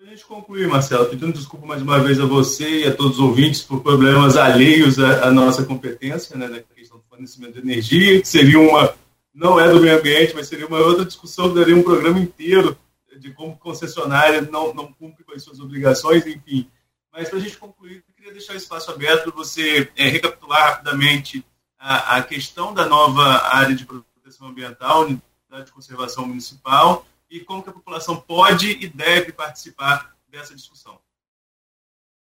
[0.00, 3.24] A gente concluir, Marcelo, pedindo desculpa mais uma vez a você e a todos os
[3.24, 8.20] ouvintes por problemas alheios à, à nossa competência, né, na questão do fornecimento de energia,
[8.20, 8.94] que seria uma,
[9.36, 12.76] não é do meio ambiente, mas seria uma outra discussão que daria um programa inteiro
[13.18, 16.70] de como concessionária não, não cumpre com as suas obrigações, enfim.
[17.12, 20.70] Mas para a gente concluir, eu queria deixar o espaço aberto para você é, recapitular
[20.70, 21.44] rapidamente
[21.78, 23.22] a, a, questão da nova
[23.54, 28.88] área de proteção ambiental, unidade de conservação municipal, e como que a população pode e
[28.88, 30.98] deve participar dessa discussão.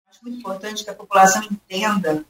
[0.07, 2.25] Acho muito importante que a população entenda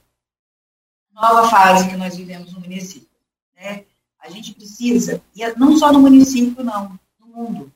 [1.13, 3.09] a nova fase que nós vivemos no município.
[3.55, 3.85] Né?
[4.25, 7.71] A gente precisa, e é não só no município, não, no mundo.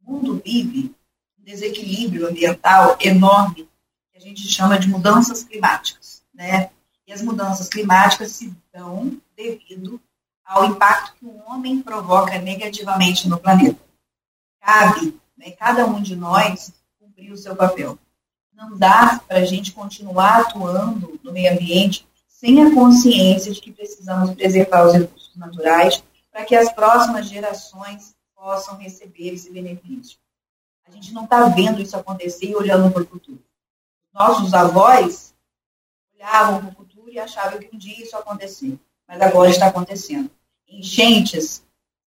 [0.00, 0.94] O mundo vive
[1.36, 3.68] um desequilíbrio ambiental enorme,
[4.12, 6.22] que a gente chama de mudanças climáticas.
[6.32, 6.70] Né?
[7.04, 10.00] E as mudanças climáticas se dão devido
[10.44, 13.80] ao impacto que o homem provoca negativamente no planeta.
[14.60, 17.98] Cabe, né, cada um de nós, cumprir o seu papel.
[18.54, 23.72] Não dá para a gente continuar atuando no meio ambiente sem a consciência de que
[23.72, 30.18] precisamos preservar os recursos naturais para que as próximas gerações possam receber esse benefício.
[30.86, 33.42] A gente não está vendo isso acontecer e olhando para o futuro.
[34.12, 35.34] Nossos avós
[36.14, 39.66] olhavam para o futuro e achavam que um dia isso ia acontecer, mas agora está
[39.66, 40.30] acontecendo.
[40.68, 41.64] Enchentes,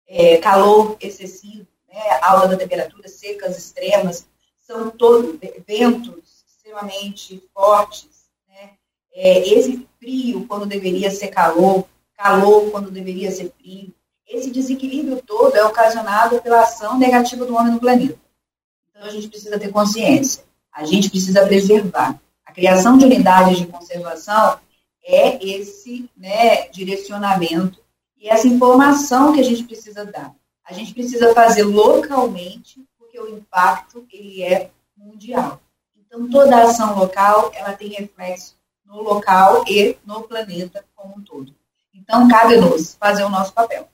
[0.07, 4.27] é, calor excessivo, né, alta da temperatura, secas extremas,
[4.59, 8.29] são todos ventos extremamente fortes.
[8.47, 8.71] Né?
[9.13, 11.87] É, esse frio, quando deveria ser calor,
[12.17, 13.93] calor, quando deveria ser frio.
[14.27, 18.17] Esse desequilíbrio todo é ocasionado pela ação negativa do homem no planeta.
[18.89, 20.43] Então, a gente precisa ter consciência.
[20.71, 22.19] A gente precisa preservar.
[22.45, 24.59] A criação de unidades de conservação
[25.03, 27.79] é esse né, direcionamento
[28.17, 30.33] e essa informação que a gente precisa dar.
[30.63, 35.61] A gente precisa fazer localmente, porque o impacto ele é mundial.
[35.95, 41.53] Então, toda ação local ela tem reflexo no local e no planeta como um todo.
[42.05, 43.89] Então, cabe-nos fazer o nosso papel.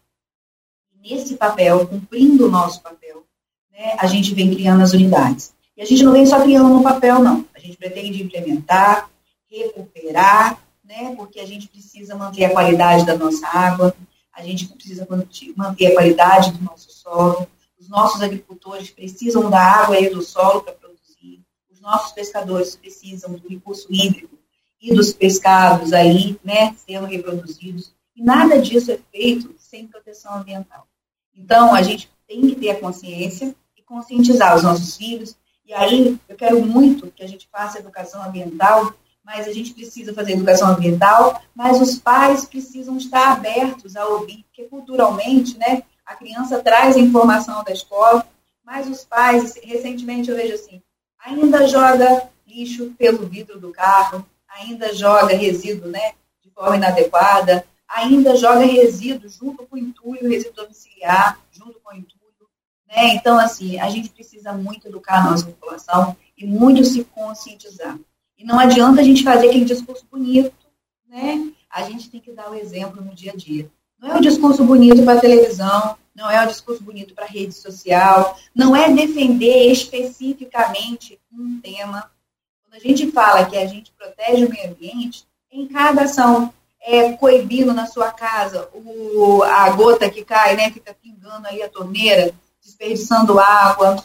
[1.02, 3.26] Nesse papel, cumprindo o nosso papel,
[3.72, 5.54] né, a gente vem criando as unidades.
[5.78, 7.46] E a gente não vem só criando no papel, não.
[7.56, 9.10] A gente pretende implementar,
[9.50, 13.96] recuperar, né, porque a gente precisa manter a qualidade da nossa água,
[14.34, 15.08] a gente precisa
[15.56, 17.48] manter a qualidade do nosso solo,
[17.80, 21.42] os nossos agricultores precisam da água e do solo para produzir,
[21.72, 24.38] os nossos pescadores precisam do recurso hídrico
[24.82, 30.88] e dos pescados aí, né, sendo reproduzidos, nada disso é feito sem proteção ambiental.
[31.36, 36.20] Então, a gente tem que ter a consciência e conscientizar os nossos filhos, e aí
[36.28, 38.94] eu quero muito que a gente faça educação ambiental
[39.24, 44.44] mas a gente precisa fazer educação ambiental, mas os pais precisam estar abertos a ouvir,
[44.46, 48.26] porque culturalmente, né, a criança traz a informação da escola,
[48.64, 50.82] mas os pais, recentemente eu vejo assim,
[51.24, 56.14] ainda joga lixo pelo vidro do carro, ainda joga resíduo, né,
[56.44, 61.98] de forma inadequada, ainda joga resíduo junto com o entulho, resíduo domiciliar, junto com o
[61.98, 62.22] entulho,
[62.88, 67.98] né, então assim, a gente precisa muito educar a nossa população e muito se conscientizar.
[68.38, 70.52] E não adianta a gente fazer aquele discurso bonito,
[71.08, 71.52] né?
[71.70, 73.70] A gente tem que dar o exemplo no dia a dia.
[74.00, 78.38] Não é um discurso bonito para televisão, não é um discurso bonito para rede social,
[78.54, 82.12] não é defender especificamente um tema.
[82.64, 86.52] Quando a gente fala que a gente protege o meio ambiente, em cada ação,
[86.82, 91.70] é, coibindo na sua casa o, a gota que cai, né, fica pingando aí a
[91.70, 94.04] torneira, desperdiçando água,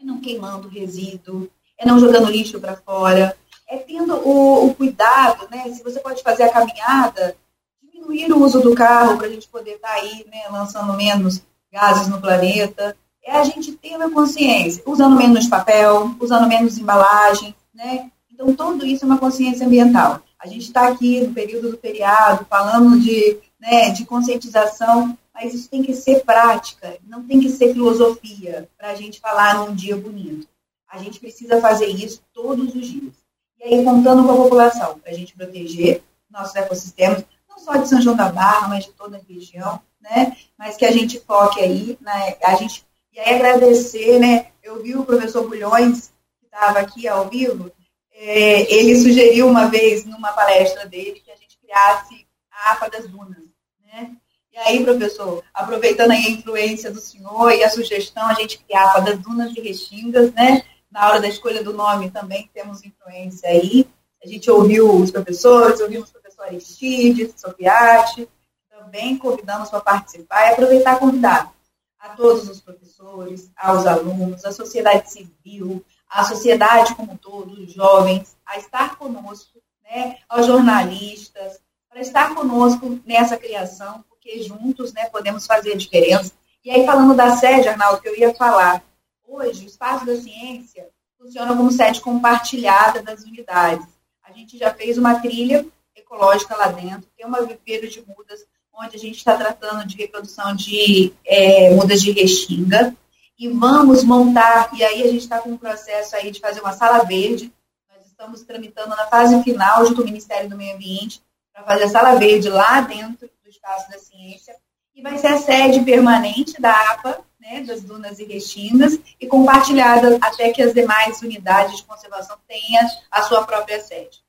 [0.00, 1.48] é não queimando resíduo,
[1.78, 3.36] é não jogando lixo para fora,
[3.68, 5.64] é tendo o, o, cuidado, né?
[5.72, 7.34] Se você pode fazer a caminhada,
[7.82, 11.42] diminuir o uso do carro para a gente poder estar tá aí, né, lançando menos
[11.72, 12.94] gases no planeta.
[13.24, 18.10] É a gente ter a consciência, usando menos papel, usando menos embalagem, né?
[18.30, 20.20] Então, tudo isso é uma consciência ambiental.
[20.42, 25.70] A gente está aqui no período do feriado, falando de, né, de conscientização, mas isso
[25.70, 29.96] tem que ser prática, não tem que ser filosofia para a gente falar num dia
[29.96, 30.48] bonito.
[30.90, 33.22] A gente precisa fazer isso todos os dias
[33.64, 37.88] e aí contando com a população, para a gente proteger nossos ecossistemas, não só de
[37.88, 40.36] São João da Barra, mas de toda a região, né?
[40.58, 42.36] Mas que a gente foque aí, né?
[42.42, 44.48] A gente, e aí agradecer, né?
[44.60, 47.70] Eu vi o professor Bulhões, que estava aqui ao vivo,
[48.14, 53.08] é, ele sugeriu uma vez, numa palestra dele, que a gente criasse a APA das
[53.08, 53.44] Dunas,
[53.84, 54.12] né?
[54.52, 58.90] E aí, professor, aproveitando a influência do senhor e a sugestão, a gente criar a
[58.90, 60.62] APA das Dunas de Restingas, né?
[60.90, 63.88] Na hora da escolha do nome também temos influência aí.
[64.22, 68.28] A gente ouviu os professores, ouvimos o professor Aristides, Sofiati,
[68.70, 71.52] também convidamos para participar e aproveitar convidar
[71.98, 77.72] a todos os professores, aos alunos, à sociedade civil, à sociedade como um todo, os
[77.72, 81.58] jovens, a estar conosco, né, aos jornalistas,
[81.88, 86.32] para estar conosco nessa criação, porque juntos né, podemos fazer a diferença.
[86.62, 88.84] E aí, falando da sede, Arnaldo, que eu ia falar,
[89.26, 90.86] hoje o Espaço da Ciência
[91.18, 93.86] funciona como sede compartilhada das unidades.
[94.22, 95.66] A gente já fez uma trilha
[95.96, 100.54] ecológica lá dentro, tem uma viveiro de mudas, onde a gente está tratando de reprodução
[100.54, 102.94] de é, mudas de restinga,
[103.38, 106.72] e vamos montar, e aí a gente está com um processo aí de fazer uma
[106.72, 107.52] sala verde,
[107.90, 111.22] nós estamos tramitando na fase final junto ao Ministério do Meio Ambiente,
[111.52, 114.56] para fazer a sala verde lá dentro do Espaço da Ciência,
[114.94, 120.18] e vai ser a sede permanente da APA, né, das dunas e restingas, e compartilhada
[120.20, 124.22] até que as demais unidades de conservação tenham a sua própria sede.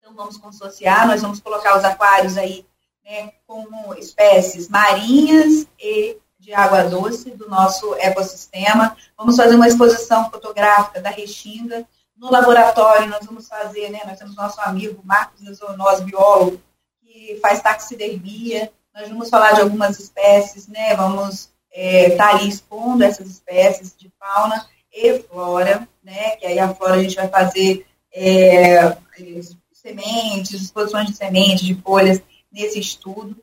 [0.00, 2.66] Então, vamos consorciar, nós vamos colocar os aquários aí
[3.04, 8.94] né, como espécies marinhas e de água doce do nosso ecossistema.
[9.16, 11.86] Vamos fazer uma exposição fotográfica da restinga.
[12.16, 16.60] No laboratório, nós vamos fazer, né, nós temos nosso amigo Marcos Lezonoz, biólogo,
[17.00, 18.70] que faz taxidermia.
[18.94, 23.96] Nós vamos falar de algumas espécies, né, vamos estar é, tá ali expondo essas espécies
[23.96, 28.96] de fauna e flora, né, que aí a flora a gente vai fazer é,
[29.72, 32.20] sementes, exposições de sementes, de folhas
[32.52, 33.34] nesse estudo.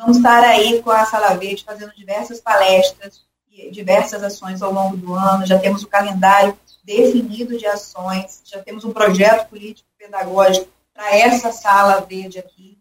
[0.00, 3.20] Vamos estar aí com a Sala Verde fazendo diversas palestras
[3.50, 5.44] e diversas ações ao longo do ano.
[5.44, 11.52] Já temos o calendário definido de ações, já temos um projeto político pedagógico para essa
[11.52, 12.78] Sala Verde aqui,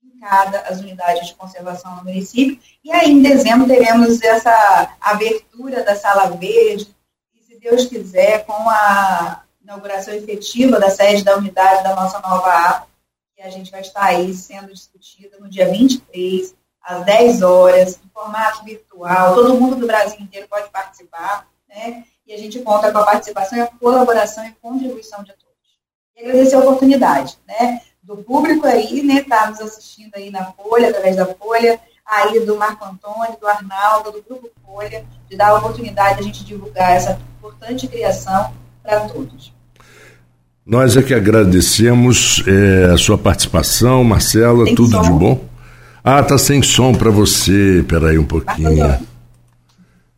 [0.00, 2.56] em cada as unidades de conservação no município.
[2.84, 6.94] E aí, em dezembro, teremos essa abertura da Sala Verde,
[7.34, 12.48] e se Deus quiser, com a inauguração efetiva da sede da unidade da nossa nova
[12.48, 12.86] APA,
[13.34, 18.08] que a gente vai estar aí sendo discutida no dia 23, às 10 horas, em
[18.12, 19.34] formato virtual.
[19.34, 22.04] Todo mundo do Brasil inteiro pode participar, né?
[22.26, 25.50] E a gente conta com a participação e a colaboração e contribuição de todos.
[26.16, 27.80] E agradecer a oportunidade, né?
[28.02, 29.22] Do público aí, né?
[29.22, 34.12] Tá nos assistindo aí na Folha, através da Folha, aí do Marco Antônio, do Arnaldo,
[34.12, 38.52] do Grupo Folha, de dar a oportunidade de a gente divulgar essa importante criação
[38.82, 39.52] para todos.
[40.64, 45.02] Nós é que agradecemos é, a sua participação, Marcela, Tem tudo som?
[45.02, 45.49] de bom.
[46.02, 47.80] Ah, tá sem som para você.
[47.80, 48.98] Espera aí um pouquinho.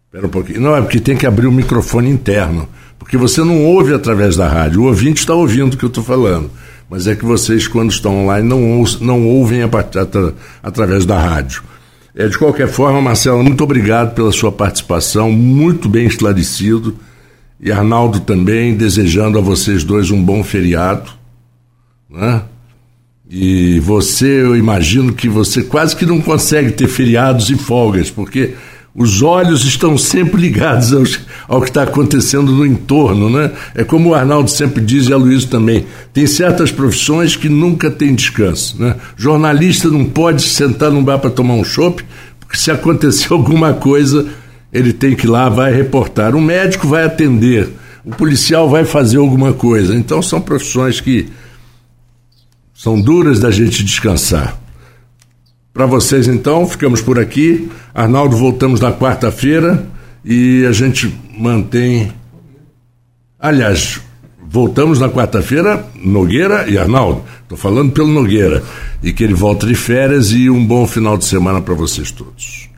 [0.06, 0.60] Espera um pouquinho.
[0.60, 2.68] Não, é porque tem que abrir o microfone interno.
[2.98, 4.82] Porque você não ouve através da rádio.
[4.82, 6.50] O ouvinte está ouvindo o que eu estou falando.
[6.88, 9.68] Mas é que vocês, quando estão online, não, não ouvem a,
[10.62, 11.62] através da rádio.
[12.14, 16.94] É, de qualquer forma, Marcela, muito obrigado pela sua participação, muito bem esclarecido.
[17.58, 21.10] E Arnaldo também, desejando a vocês dois um bom feriado.
[22.10, 22.42] Né?
[23.34, 28.50] E você, eu imagino que você quase que não consegue ter feriados e folgas, porque
[28.94, 31.18] os olhos estão sempre ligados aos,
[31.48, 33.50] ao que está acontecendo no entorno, né?
[33.74, 35.86] É como o Arnaldo sempre diz e a Luísa também.
[36.12, 38.96] Tem certas profissões que nunca tem descanso, né?
[39.16, 42.04] Jornalista não pode sentar num bar para tomar um chopp,
[42.38, 44.26] porque se acontecer alguma coisa,
[44.70, 46.36] ele tem que ir lá, vai reportar.
[46.36, 47.70] O médico vai atender,
[48.04, 49.96] o policial vai fazer alguma coisa.
[49.96, 51.28] Então são profissões que
[52.82, 54.60] são duras da gente descansar.
[55.72, 57.70] Para vocês então, ficamos por aqui.
[57.94, 59.86] Arnaldo, voltamos na quarta-feira
[60.24, 62.12] e a gente mantém.
[63.38, 64.00] Aliás,
[64.44, 67.22] voltamos na quarta-feira, Nogueira e Arnaldo.
[67.44, 68.64] Estou falando pelo Nogueira.
[69.00, 72.68] E que ele volte de férias e um bom final de semana para vocês todos.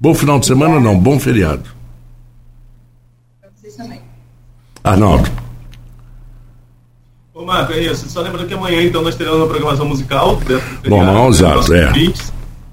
[0.00, 1.68] Bom final de semana, não, bom feriado.
[3.38, 4.00] Para vocês também.
[4.82, 5.49] Arnaldo.
[7.40, 8.06] Ô, Marco, é isso.
[8.10, 10.38] Só lembrando que amanhã, então, nós teremos uma programação musical.
[10.86, 11.90] Bom, não, exato, é.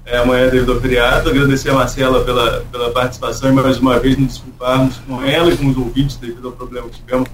[0.04, 0.18] é.
[0.18, 1.30] Amanhã é devido ao feriado.
[1.30, 5.56] Agradecer a Marcela pela, pela participação e mais uma vez nos desculparmos com ela e
[5.56, 7.30] com os ouvintes devido ao problema que tivemos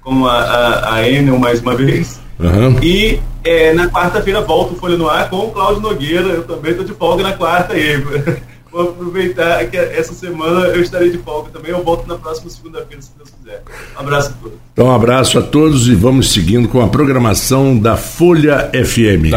[0.00, 2.22] com a, a, a Enel mais uma vez.
[2.38, 2.78] Uhum.
[2.82, 6.28] E é, na quarta-feira volto o Folha no Ar com o Cláudio Nogueira.
[6.28, 8.02] Eu também estou de folga na quarta aí.
[8.70, 11.70] Vou aproveitar que essa semana eu estarei de folga também.
[11.70, 13.62] Eu volto na próxima segunda-feira, se Deus quiser.
[13.96, 14.58] Um abraço a todos.
[14.72, 19.30] Então, um abraço a todos e vamos seguindo com a programação da Folha FM.
[19.30, 19.36] Tá.